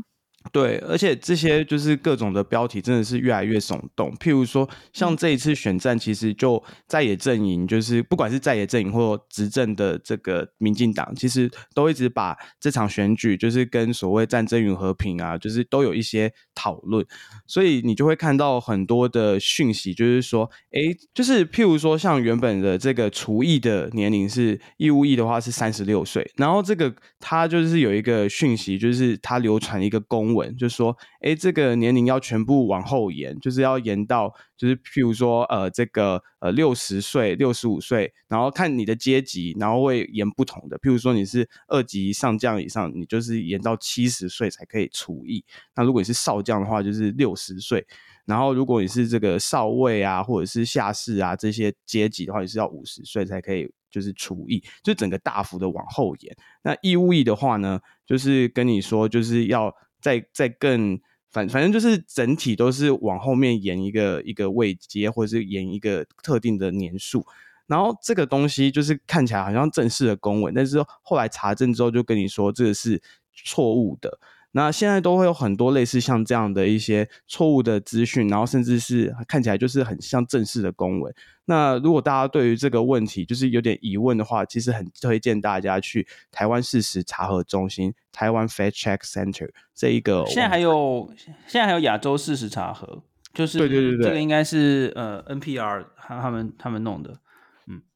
[0.51, 4.13] 对，而且这些就是各种的标题真的是越来越耸动。
[4.19, 17.05] 譬如说，像这一次选战，其实就在野阵营，就是不管是在野阵营或执政的这个民进党，其实都一直把这场选举就是跟所谓战争与和平啊，就是都有一些讨论。
[17.47, 40.77] 所以你就会看到很多的讯息，就是说，哎，就是譬如说，像原本的这个厨役的年龄是义务役的话是三十六岁，然后这个他就是有一个讯息，就是他流传一个公文，就是说，哎，这个年龄要全部往后延，就是要延到，就是譬如说，呃，这个呃六十岁、六十五岁，然后看你的阶级，然后会延不同的。
[40.79, 45.43] 譬如说你是二级上将以上，你就是延到七十岁才可以除役。
[45.75, 47.85] 那如果你是少将的话，就是六十岁。
[48.25, 53.69] 然后如果你是这个少尉啊，或者是下士啊这些阶级的话，你是要五十岁才可以。
[53.93, 56.35] 就是除役，就整个大幅的往后延。
[56.63, 59.71] 那义务役的话呢，就是跟你说，就是要
[60.03, 60.99] 再再更
[61.31, 67.25] 反反正就是整体都是往后面延一个一个位阶，或者是延一个特定的年数。
[67.65, 73.01] 然后这个东西就是看起来好像正式的公文，但是后来查证之后就跟你说这个是
[73.33, 74.19] 错误的。
[74.55, 81.13] 那现在都会有很多类似像这样的一些错误的资讯，然后甚至是看起来就是很像正式的公文。
[81.45, 90.23] 那如果大家对于这个问题就是有点疑问的话，其实很推荐大家去台湾事实查核中心台湾 Fact Check Center 这一个。
[90.27, 91.11] 现在还有
[91.47, 97.17] 现在还有亚洲事实查核，就是对对对对，这个应该是呃 NPR 他他们他们弄的。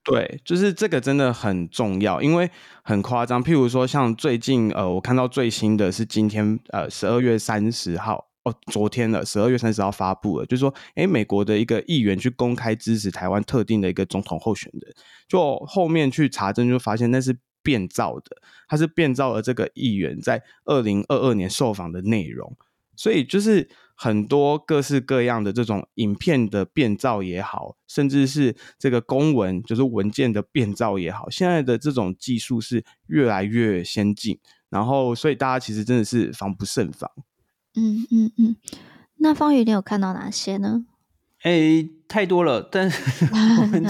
[0.10, 2.50] 对，就是这个真的很重要，因为
[2.82, 3.44] 很夸张。
[3.44, 14.96] 譬如说，像最近呃，我看到最新的是今天呃十二月三十号哦，昨天了，十二月三十号发布了，就是说，诶，美国的一个议员去公开支持台湾特定的一个总统候选人，
[15.28, 18.38] 就后面去查证就发现那是变造的，
[18.70, 22.56] 他是变造了这个议员在二零二二年受访的内容，
[22.96, 23.68] 所以就是。
[24.00, 37.10] 很多各式各样的这种影片的变造也好，甚至是这个公文，就是文件的变造也好，现在的这种技术是越来越先进，然后所以大家其实真的是防不胜防。
[37.74, 38.56] 嗯嗯嗯，
[39.16, 40.86] 那方宇，你有看到哪些呢？
[41.42, 43.26] 哎、欸，太多了，但是
[43.62, 43.84] 我们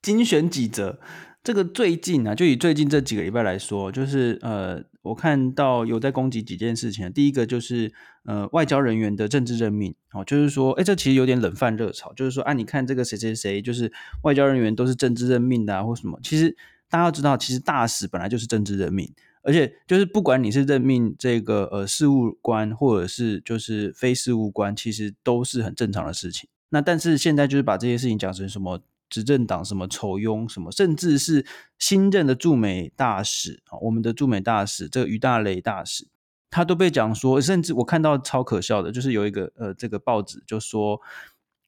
[0.00, 1.00] 精选几则。
[1.44, 7.12] 这个最近啊，就以最近这几个礼拜来说，就是呃，我看到有在攻击几件事情。
[7.12, 7.92] 第一个就是
[8.24, 13.92] 呃，外交人员的政治任命，哦，就是说，哎，这其实有点冷饭热炒，就是说，啊，你看这个谁谁谁，就是
[14.22, 16.18] 外交人员都是政治任命的啊，或什么。
[16.22, 16.56] 其实
[16.88, 26.48] 大家要知道，其实大使本来就是政治任命，而且就是不管你是任命这个呃事务官，或者是就是非事务官，其实都是很正常的事情。
[26.68, 28.80] 那但是现在就是把这些事情讲成什么？
[29.08, 31.46] 执政党什么丑庸什么，甚至是
[31.78, 36.08] 新任的驻美大使啊，我们的驻美大使这个于大雷大使，
[36.50, 41.00] 他都被讲说，甚至我看到超可笑的，就是有一个呃这个报纸就说，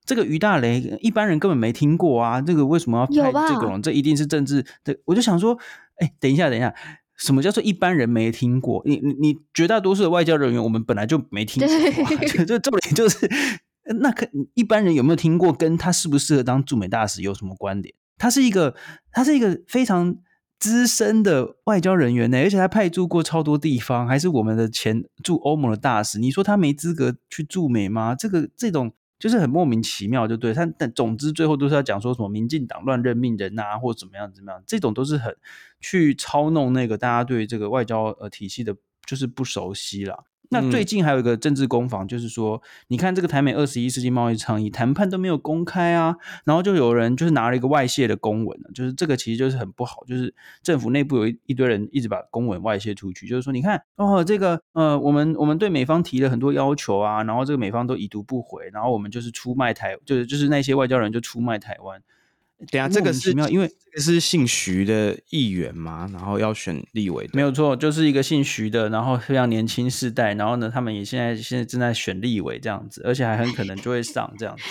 [0.05, 3.79] 这个于大雷一般人根本没听过啊，这个为什么要拍这个？
[3.83, 4.65] 这一定是政治。
[4.83, 5.59] 对，我就想说，
[5.97, 6.75] 哎，等一下，等一下，
[7.17, 8.83] 什么叫做一般人没听过？
[8.85, 13.29] 你你你绝大多数的外交人员，我们本来就没听过，啊， 就这重点就是。
[14.01, 15.53] 那可一般人有没有听过？
[15.53, 17.95] 跟他适不适合当驻美大使有什么关联？
[18.19, 18.77] 他是一个，
[19.11, 20.17] 他是一个非常
[20.59, 26.19] 资深的外交人员呢，而且他派驻过超多地方，还是我们的前驻欧盟的大使。
[26.19, 28.15] 你说他没资格去驻美吗？
[28.15, 30.67] 这个这种就是很莫名其妙，就对他。
[30.79, 35.35] 但总之最后都是要讲说什么民进党乱任命人啊，或怎么样怎么样，这种都是很
[35.81, 40.25] 去操弄那个大家对这个外交呃体系的，就是不熟悉了。
[40.51, 62.03] 那最近还有一个政治攻防，就是说，你看这个台美二十一世纪贸易倡议谈判都没有公开啊，然后就有人就是拿了一个外泄的公文，就是这个其实就是很不好，就是政府内部有一一堆人一直把公文外泄出去，就是说，你看哦，这个呃，我们我们对美方提了很多要求啊，然后这个美方都已读不回，然后我们就是出卖台，就是就是那些外交人就出卖台湾。
[62.71, 74.63] 等下，这个是因为这个是姓徐的议员嘛，然后要选立委的，没有错，就是一个姓徐的，然后非常年轻世代，然后呢，他们也现在现在正在选立委这样子，而且还很可能就会上这样子。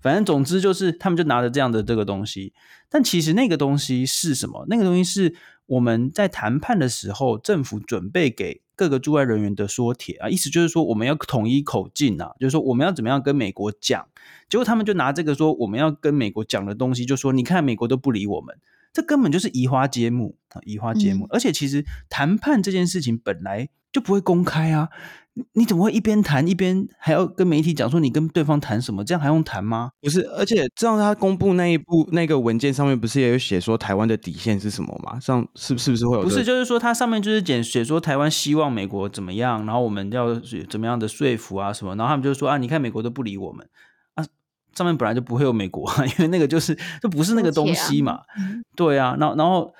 [0.00, 2.52] 反正总之就是他们就拿着这样的这个东西，
[2.88, 4.64] 但其实那个东西是什么？
[4.68, 5.34] 那个东西是
[5.66, 14.06] 我们在谈判的时候，政府准备给各个驻外人员的说帖啊，意思就是说我们要统一口径啊，就是说我们要怎么样跟美国讲。
[14.48, 18.56] 结果他们就拿这个说我们要跟美国讲的东西，就说你看美国都不理我们，
[18.92, 21.26] 这根本就是移花接木啊，移花接木。
[21.30, 24.90] 而且其实谈判这件事情本来就不会公开啊，
[25.52, 29.04] 你怎么会一边谈一边还要跟媒体讲说你跟对方谈什么？
[29.04, 29.90] 这样还用谈吗？
[30.00, 35.18] 不是，而且这样他公布那一部那个文件上面不是也有写说台湾的底线是什么吗？
[35.20, 36.22] 这样是是不是会有？
[36.22, 40.34] 不是，就是说它上面就是简写说台湾希望美国怎么样，然后我们要
[40.68, 43.66] 怎么样的说服啊什么，然后他们就说啊，你看美国都不理我们
[44.14, 44.24] 啊。
[44.74, 48.12] 上面本来就不会有美国，因为那个就是就不是那个东西嘛。
[48.12, 48.22] 啊
[48.76, 49.74] 对啊，然后然后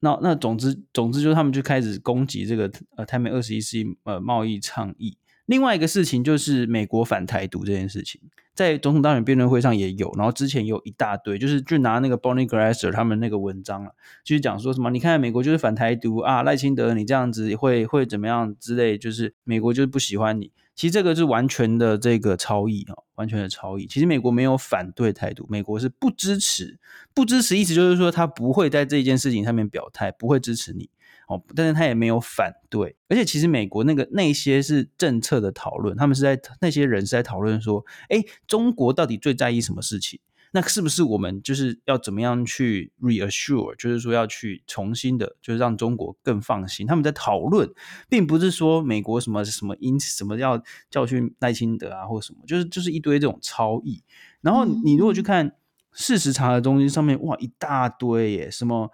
[0.00, 5.16] 那那总之总之就是他们就开始攻击这个呃台美二十一世纪呃贸易倡议。
[5.46, 8.20] 另外一个事情就是美国反台独这件事情，
[8.54, 13.90] 在总统大选辩论会上也有，然后之前有一大堆，就是就拿那个 Bonnie Glasser 他们那个文章啊，
[14.24, 20.52] 就是讲说什么你看美国就是反台独啊，赖清德你这样子会会怎么样之类，就是美国就是不喜欢你。
[20.80, 23.86] 其实这个是完全的这个超意啊，完全的超意。
[23.86, 26.78] 其实美国没有反对态度，美国是不支持，
[27.12, 30.88] 不支持意思就是说他不会在这件事情上面表态，不会支持你
[31.28, 31.38] 哦。
[31.54, 40.18] 但是他也没有反对，而且其实美国那个那些是政策的讨论，他们是在那些人是在讨论说，哎，中国到底最在意什么事情？
[40.52, 46.86] 那是不是我们就是要怎么样去 reassure，就是说要去重新的，就是让中国更放心？
[46.86, 47.70] 他们在讨论，
[48.08, 54.02] 并不是说美国什么什么因什么要教训赖清德啊，或什么，就是就是一堆这种超译。
[54.40, 55.56] 然后你如果去看
[55.92, 58.90] 事实查的东西上面，哇，一大堆耶，什么。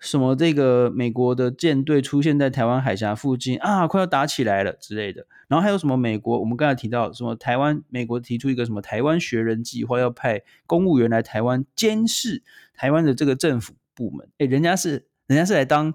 [0.00, 0.34] 什么？
[0.34, 5.26] 这个美国的舰队出现在台湾海峡附近啊，快要打起来了之类的。
[5.46, 5.96] 然后还有什么？
[5.96, 7.36] 美国我们刚才提到什么？
[7.36, 12.42] 台湾美国提出一个什么台湾学人计划，要派公务员来台湾监视
[12.74, 14.26] 台湾的这个政府部门。
[14.38, 15.92] 哎，人家是人家是来当，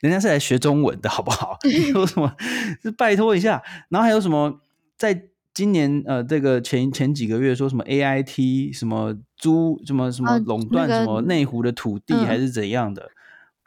[0.00, 1.58] 人家是来学中文的，好不好？
[1.92, 2.32] 说什么？
[2.80, 3.62] 是拜托一下。
[3.88, 4.60] 然后还有什么？
[4.96, 13.10] 在今年呃，这个前前几个月说什么 AIT 什么租什么什么垄断什么内湖的土地还是怎样的？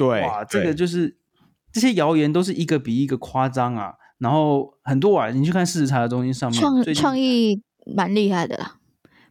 [0.01, 1.17] 对，哇，这个就是
[1.71, 3.93] 这些谣言都是一个比一个夸张啊！
[4.17, 7.61] 然后很多啊，你去看事实查核中心上面，创创意
[7.95, 8.77] 蛮厉害的啦。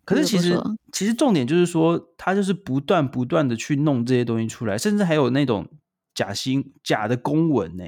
[0.04, 0.56] 可是其实
[0.92, 5.66] 其实重点就是说，他就是不断不断的去弄这些东西出来，甚至还有那种
[6.14, 7.84] 假新假的公文呢，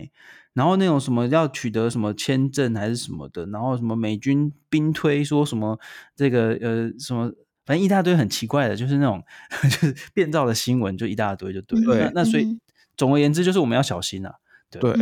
[0.55, 5.79] 然后那种什么要取得什么签证还是什么的，然后什么美军兵推说什么
[6.17, 7.33] 这个呃什么。
[7.65, 9.23] 反正一大堆很奇怪的，就是那种
[9.63, 11.87] 就是变造的新闻，就一大堆，就对了。
[11.87, 12.59] 对，那所以
[12.97, 14.35] 总而言之，就是我们要小心啊。
[14.71, 14.95] 对，对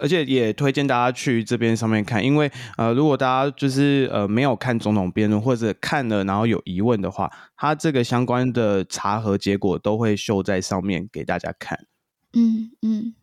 [0.00, 11.86] 而且也推荐大家去这边上面看，因为呃，如果大家就是呃没有看总统辩论，或者看了然后有疑问的话，他这个相关的查核结果都会秀在上面给大家看。
[12.32, 13.14] 嗯嗯。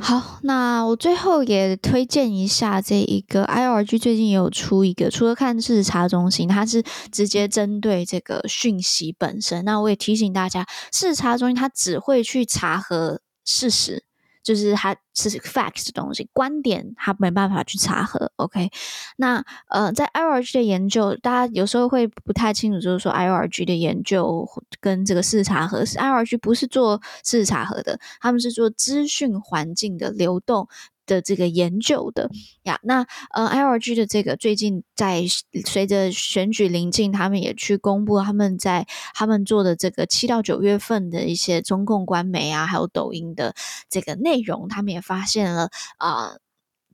[0.00, 6.82] 好，那我最后也推荐一下这一个 IORG 最近也有出一个，除了看事实查中心，它是
[7.12, 9.64] 直接针对这个讯息本身。
[9.64, 14.07] 那我也提醒大家，事实查中心它只会去查核事实。
[14.48, 18.32] 就是它是 facts 的东西，观点它没办法去查核。
[18.36, 18.70] OK，
[19.18, 24.48] 那呃，在 IORG 的研究，大家有时候会不太清楚，就是说 IORG 的研究
[24.80, 30.66] 跟这个市查核是 IORG 不是做市查核的，他们是做资讯环境的流动。
[31.08, 32.30] 的这个研究的
[32.62, 35.24] 呀，那呃，IORG 的这个最近在
[35.66, 43.54] 随着选举临近，他们也去公布他们在他们做的这个七到九月份的一些中共官媒啊，还有抖音的
[43.88, 46.40] 这个内容，他们也发现了啊、呃，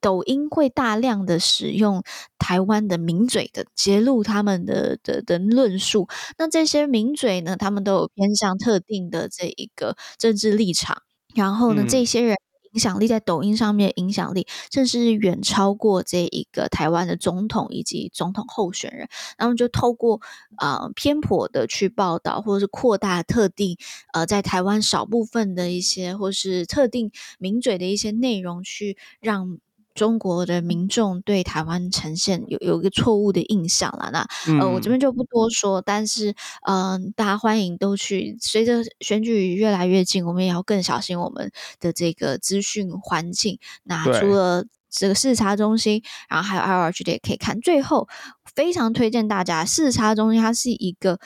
[0.00, 2.02] 抖音会大量的使用
[2.38, 6.06] 台湾的名嘴的揭露他们的的的论述，
[6.38, 11.02] 那这些名嘴呢，他们都有偏向特定的这一个政治立场，
[11.34, 12.36] 然后呢，嗯、这些人。
[12.74, 19.08] 影响力在抖音上面影响力，甚至远超过这一个台湾的总统以及总统候选人。
[19.38, 20.20] 那么就透过
[20.58, 23.76] 呃偏颇的去报道，或者是扩大特定
[24.12, 29.58] 呃在台湾少部分的一些，或是特定名嘴的一些内容，去让。
[29.94, 34.26] 中国的民众对台湾呈现有有一个错误的印象了，那
[34.60, 36.34] 呃我这边就不多说，但是
[36.66, 38.36] 嗯、呃，大家欢迎都去。
[38.40, 43.58] 随着选举越来越近，我们也要更小心我们的这个资讯环境。
[43.84, 47.60] 那除了这个视察中心，然后还有 IORG 的也可以看。
[47.60, 48.08] 最后
[48.54, 51.20] 非常推荐大家，视察中心它是一个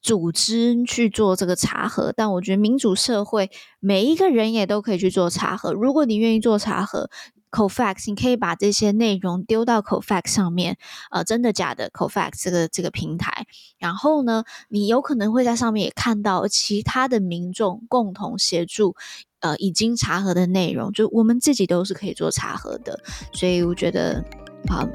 [0.00, 5.72] 组织去做这个查核，但我觉得民主社会每一个人也都可以去做查核。
[5.72, 7.10] 如果你愿意做查核。
[7.50, 10.76] Cofacts，你可以把这些内容丢到 Cofacts 上面，
[11.10, 13.46] 呃，真的假的 Cofacts 这个这个平台，
[13.78, 18.94] 然后呢，你有可能会在上面也看到其他的民众共同协助，
[19.40, 23.00] 呃，已经查核的内容，就我们自己都是可以做查核的，
[23.32, 24.24] 所以我觉得，
[24.68, 24.86] 啊、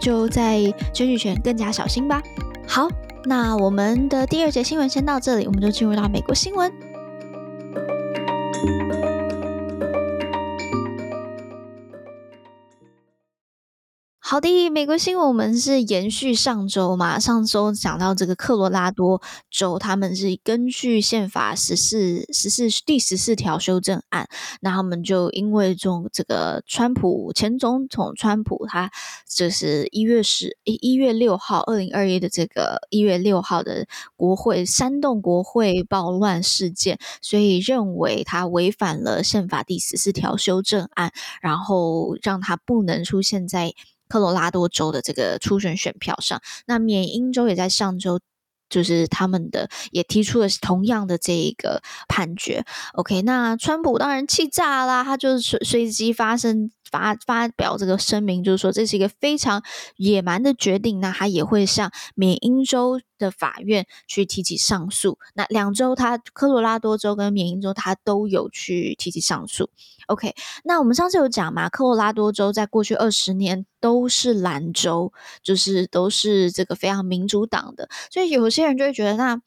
[0.00, 0.60] 就在
[0.94, 2.22] 选举前更加小心吧。
[2.66, 2.88] 好，
[3.24, 6.72] 那我们的第二节新闻先到这里，我们就进入到美国新闻。
[14.30, 24.28] 好的，美国新闻，我们是延续上周嘛，上周讲到这个科罗拉多州，他们是根据宪法十四十四第十四条修正案，
[24.60, 28.90] 那他们就因为中这个川普前总统川普，他
[29.26, 43.72] 就是一月十一一月六号二零二一的这个一月六号的国会煽动国会暴乱事件，所以认为他违反了宪法第十四条修正案，然后让他不能出现在。
[44.08, 48.18] 科罗拉多州的这个初选选票上，那缅因州也在上周，
[48.68, 52.64] 就是他们的也提出了同样的这一个判决。
[52.94, 59.62] OK，那川普当然气炸啦，他就随随机发生发发表这个声明，就是说这是一个非常
[59.96, 61.00] 野蛮的决定。
[61.00, 65.18] 那他也会向缅因州的法院去提起上诉。
[65.34, 69.70] 那两州，他科罗拉多州跟缅因州，他都有去提起上诉。
[70.06, 70.34] OK，
[70.64, 75.12] 那我们上次有讲嘛，科罗拉多州在过去二十年都是蓝州，
[75.42, 79.40] 就是都是这个非常民主党的，所以有些人就会觉得那。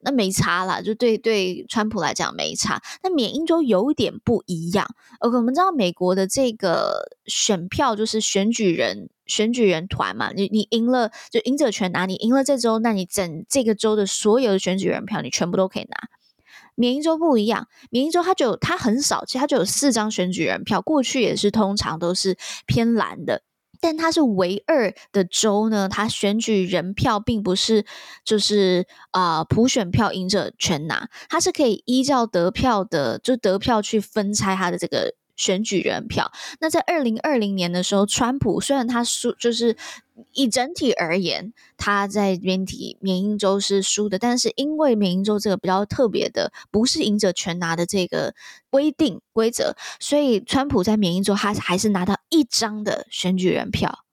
[0.00, 2.80] 那没差啦，就对对，川普来讲没差。
[3.02, 4.86] 那缅因州有点不一样。
[5.18, 16.08] OK，我们知道美国的这个选票就是选举人选举人团嘛，你你赢了就赢者全拿，你赢了这州，那你整这个州的所有的选举人票你全部都可以拿。
[16.74, 22.36] 缅因州不一样，缅因州它就它很少，其实它就有四张选举人票，过去也是通常都是
[22.66, 23.42] 偏蓝的。
[23.86, 27.86] 但它是唯二的州呢，它选举人票并不是
[28.24, 36.32] 就是啊、普选票赢者全拿，它是可以依照得票的就得票去分拆它的这个选举人票。
[36.60, 39.76] 那在二零二零年的时候，川普虽然他输，就是
[40.32, 48.34] 以整体而言，他在缅体缅因州是输的，但是因为缅因州这个比较特别的，不是赢者全拿的这个
[48.70, 54.05] 规定规则，所以川普在缅因州他还是拿到一张的选举人票。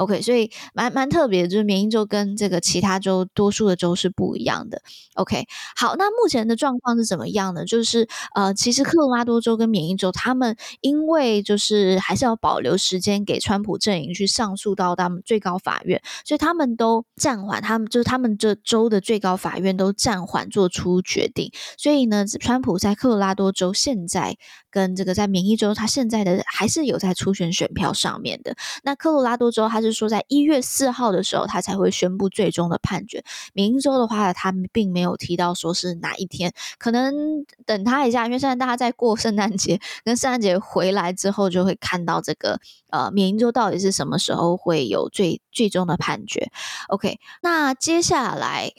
[0.00, 4.80] OK，所以蛮蛮特别，就是缅因州跟这个其他州多数的州是不一样的。
[5.14, 5.44] OK，
[5.76, 7.66] 好，那目前的状况是怎么样呢？
[7.66, 21.52] 就是呃，其实科罗拉多州跟缅因州，他们因为就是还是要保留时间给川普阵营去上诉到他们最高法院，所以他们都暂缓，他们就是他们这州的最高法院都暂缓做出决定。
[21.76, 24.38] 所以呢，川普在科罗拉多州现在
[24.70, 28.56] 跟这个在缅因州，他现在的还是有在初选选票上面的。
[28.82, 29.90] 那科罗拉多州他是。
[30.00, 33.22] 说在一月四号的时候，他才会宣布最终的判决。
[33.52, 42.60] 缅因州的话，他并没有提到说是哪一天，可能等他一下，因为现在大家在过圣诞节，跟圣诞节回来之后，就会看到这个
[42.90, 46.50] 呃，缅因州到底是什么时候会有最最终的判决。
[46.88, 48.72] OK，那接下来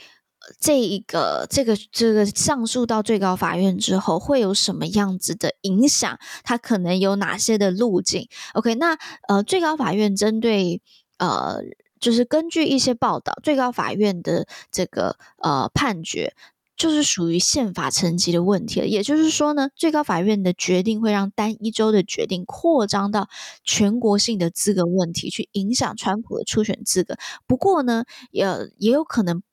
[0.59, 6.19] 这一个这个这个上诉到最高法院之后，会有什么样子的影响？
[6.43, 8.97] 它可能有哪些的路径？OK，那
[9.27, 10.81] 呃，最高法院针对。
[11.17, 11.59] 呃，
[11.99, 16.33] 就是根据一些报道，最高法院的这个呃判决，
[16.75, 18.87] 就是属于宪法层级的问题了。
[18.87, 23.29] 也就是说呢，最高法院的决定会让单一州的决定扩张到
[23.63, 27.15] 全国性的资格问题，去影响川普的初选资格。
[27.45, 28.47] 不过呢，也
[28.79, 29.43] 也有可能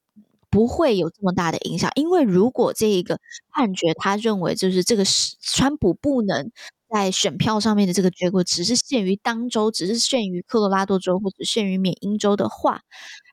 [0.51, 3.19] 不会有这么大的影响，因为如果这一个
[3.53, 6.51] 判决他认为就是这个是川普不能。
[6.91, 12.81] 在选票上面的这个结果只是限于当州，只是限于科罗拉多州或者限于缅因州的话，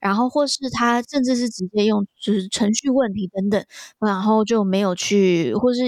[0.02, 3.64] 然后或是他甚至是直接用就是程序问题等等，
[4.00, 5.84] 然后就没有去或是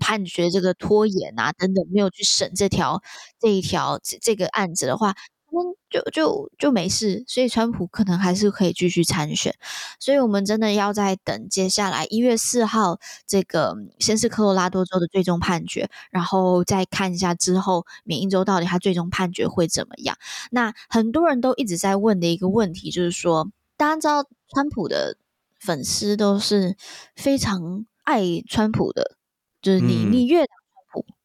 [0.00, 3.00] 判决这个拖延啊等等，没有去审这条
[3.38, 5.14] 这一条这这个案子的话。
[5.52, 9.52] 嗯，就就就没事，所以川普可能还是可以继续参选，
[9.98, 20.16] 所以我们真的要在等接下来一月四号这个先是科罗拉多州的最终判决，然后再看一下之后缅因州到底他最终判决会怎么样。
[20.52, 25.16] 那很多人都一直在问的一个问题就是说，大家知道川普的
[25.58, 26.76] 粉丝都是
[27.16, 29.16] 非常爱川普的，
[29.60, 30.46] 就是你、嗯、你越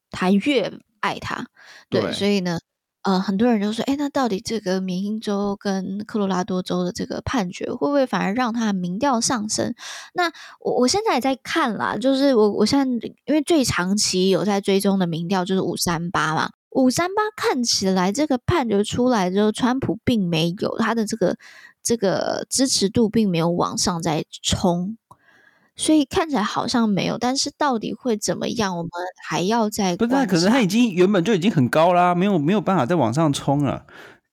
[0.09, 1.45] 他越爱他，
[1.89, 2.59] 对，对所以呢。
[3.05, 9.75] 呃，很多人就说，诶，那到底这个缅因州跟科罗拉多州的这个判决，会不会反而让他民调上升？
[10.15, 21.37] 那我我现在也在看啦，就是我我现在因为最长期有在追踪的民调就是五三八嘛，五三八看起来这个判决出来之后，川普并没有他的这个
[21.83, 24.97] 这个支持度并没有往上再冲。
[25.75, 28.77] 所以看起来好像没有，但是到底会怎么样？
[28.77, 28.89] 我们
[29.27, 29.95] 还要再。
[29.97, 33.85] 不是，可能他已经原本就已经很高啦，没有没有办法再往上冲了。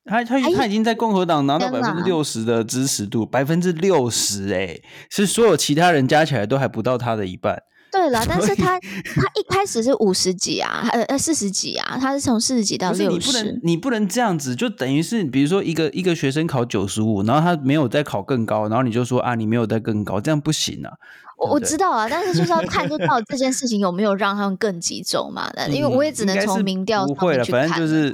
[0.05, 4.81] 他他他已经在共和党拿到百分之六十的支持度，百分之六十，哎，
[5.11, 7.63] 是所有其他人加起来都还不到他的一半。
[7.93, 13.13] 对了，但是他他一开始是五十几啊，呃呃四十几啊，他是从四十几到六十。
[13.13, 20.91] 你不能你不能这样子，就等于是比如说一个一个学生考九十五，然后他没有再考更高，然后你就说啊你没有再更高，这样不行啊。
[21.37, 25.51] 我我知道啊，但是就是要看就到这件事情有没有让他们更集中嘛。
[25.55, 28.07] 那、因为我也只能从民调上面去看，反正就是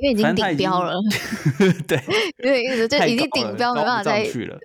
[0.00, 0.94] 因为已经顶标了。
[1.86, 2.00] 对，
[2.42, 4.56] 因为一直就已经顶标，没办法再去了。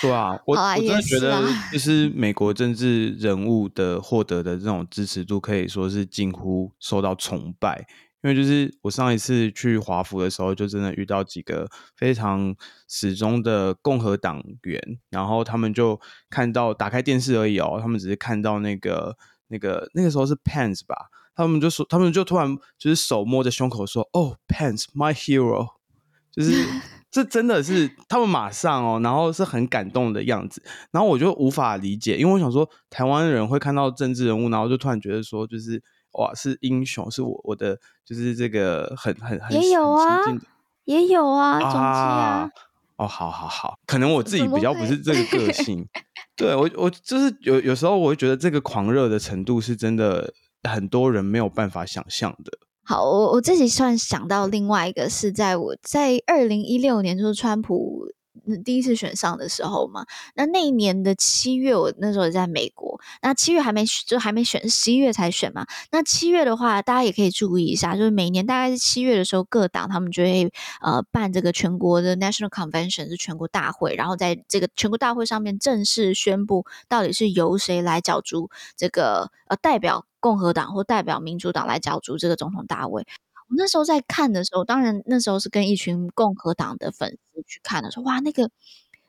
[0.00, 7.86] 对啊，我我真的觉得，就是美国政治人物的获得的这种支持度，可以说是近乎受到崇拜。
[8.22, 12.56] 因为就是我上一次去华府的时候，就真的遇到几个非常
[12.88, 19.16] 始终的共和党员，然后他们就看到打开电视而已哦，他们只是看到那个
[19.48, 20.96] 那个那个时候是 Pence 吧。
[21.36, 25.66] 他们就说，他们就突然就是手摸着胸口说：“哦，Pence，my hero。”
[26.32, 26.66] 就是
[27.16, 40.20] 这真的是他们马上哦，然后是很感动的样子，然后我就无法理解，因为我想说，台湾人会看到政治人物，然后就突然觉得说，就是哇，是英雄，是我我的，就是这个很很很也有啊，
[40.84, 42.50] 也有啊，总之啊。
[42.96, 45.88] 哦，好好好，可能我自己比较不是这个个性，
[46.36, 50.34] 对我我就是有有时候我会觉得这个狂热的程度是真的
[50.68, 52.52] 很多人没有办法想象的。
[52.88, 58.04] 好，我我自己算想到另外一个是在我在二零一六年就是川普。
[58.64, 63.00] 第一次选上的时候嘛，那那一年的七月，我那时候在美国。
[63.22, 65.66] 那七月还没就还没选，十一月才选嘛。
[65.90, 83.06] 那七月的话，大家也可以注意一下，就是每年大概是七月的时候，各党他们就会呃办这个全国的 National Convention 是全国大会，然后在这个全国大会上面正式宣布到底是由谁来角逐这个呃代表共和党或代表民主党来角逐这个总统大位。
[83.48, 88.50] 我那时候在看的时候，当然那时候是跟一群共和党的粉丝去看的，说哇，那个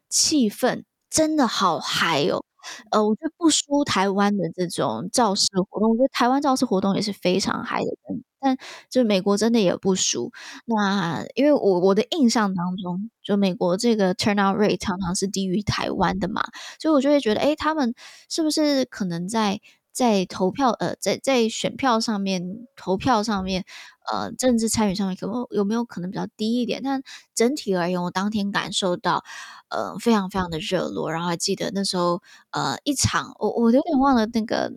[0.10, 2.44] 气氛真的好嗨哦！
[2.92, 7.92] 呃，我觉得不输台湾的这种造势活动，我觉得台湾造势活动也是非常嗨的，
[8.40, 8.58] 但
[8.90, 10.32] 就美国真的也不输。
[10.66, 16.44] 那因为我我的印象当中，就美国这个 turnout rate 常常是低于台湾的嘛，
[16.80, 17.94] 所以我就会觉得，哎，他们
[18.30, 19.62] 是不是可能在
[19.98, 23.66] 在投票呃，在在选票上面投票上面。
[24.10, 26.82] 呃，政治参与上面可能有没有可能比较低一点？
[26.82, 27.04] 但
[27.36, 29.22] 整体而言，我当天感受到，
[29.68, 31.12] 呃，非常非常的热络。
[31.12, 32.22] 然后还记得那时候，
[32.52, 34.72] 呃，一场我我有点忘了那个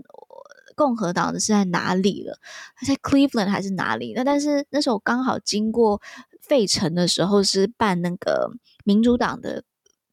[0.74, 2.40] 共和党的是在哪里了，
[2.84, 4.12] 在 Cleveland 还是哪里？
[4.16, 6.02] 那但是那时候刚好经过
[6.42, 8.50] 费城的时候，是办那个
[8.84, 9.62] 民主党的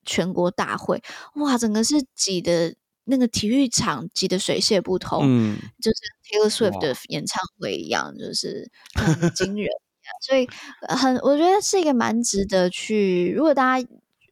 [0.05, 1.01] 全国大会，
[1.37, 2.75] 哇，整个是挤的。
[3.07, 9.67] 那个体育场挤得水泄不通，嗯，就是 Taylor Swift 的演唱会一样，就是 很惊人。
[10.25, 10.47] 所以
[10.87, 13.33] 很，我觉得是一个蛮值得去。
[13.35, 13.87] 如果大家，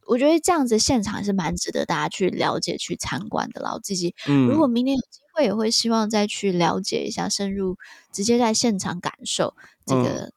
[0.06, 3.72] 我觉得这样子现场还是蛮值得大家去了解、去参观的啦。
[3.74, 7.76] 我自己，如果明年有机会，也会希望再去了解一下，深入
[8.12, 9.54] 直接在现场感受
[9.84, 10.32] 这个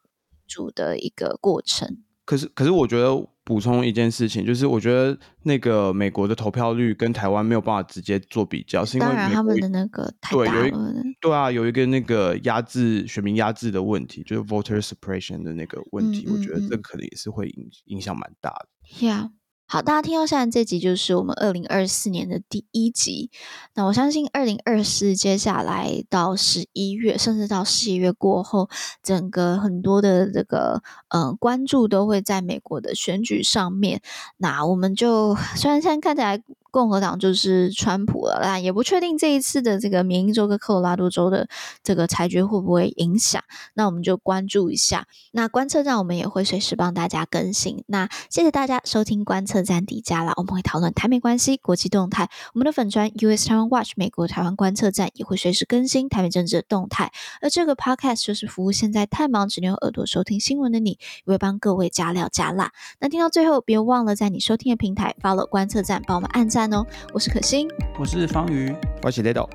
[0.48, 1.88] 主的一个过程。
[1.88, 3.28] 嗯、可是，可是我觉得。
[3.50, 10.08] 补充一件事情，就是我觉得那个美国的投票率跟台湾没有办法直接做比较，是因为他们的那个。
[10.30, 10.72] 对，有一
[11.20, 18.68] 对啊，有一个那个压制选民压制的问题，就是 voter suppression 的那个问题，嗯嗯嗯，我觉得这个可能也是会影影响蛮大的。
[19.04, 19.32] Yeah.
[19.72, 23.30] 好，大家听到现在这集就是我们二零二四年的第一集。
[23.76, 28.67] 那我相信二零二四接下来到十一月，甚至到十一月过后，
[29.03, 34.01] 整个很多的这个呃关注都会在美国的选举上面。
[34.38, 36.41] 那我们就虽然现在看起来。
[36.72, 41.47] 共和党就是川普了，但也不确定这一次的这个缅因州跟科罗拉多州的
[41.84, 43.43] 这个裁决会不会影响。
[43.74, 45.07] 那我们就关注一下。
[45.32, 47.84] 那观测站我们也会随时帮大家更新。
[47.88, 52.30] 那谢谢大家收听观测站底加啦，我们会讨论台美关系、国际动态。
[52.53, 57.11] 我们的粉专 US Taiwan Watch 美国台湾观测站也会随时更新台美政治的动态。
[57.41, 62.72] 而这个 Podcast 就是服务现在太忙只能用耳朵收听新闻的你，也会帮各位加料加辣。
[62.99, 66.59] 那听到最后，别忘了在你收听的平台 follow 观测站，帮我们按赞。
[66.74, 67.68] 哦，我是可心，
[67.99, 69.47] 我是方瑜，我是雷豆，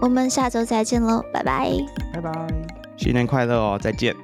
[0.00, 1.70] 我们下周再见喽，拜拜，
[2.12, 2.30] 拜拜，
[2.96, 4.14] 新年快乐哦，再见。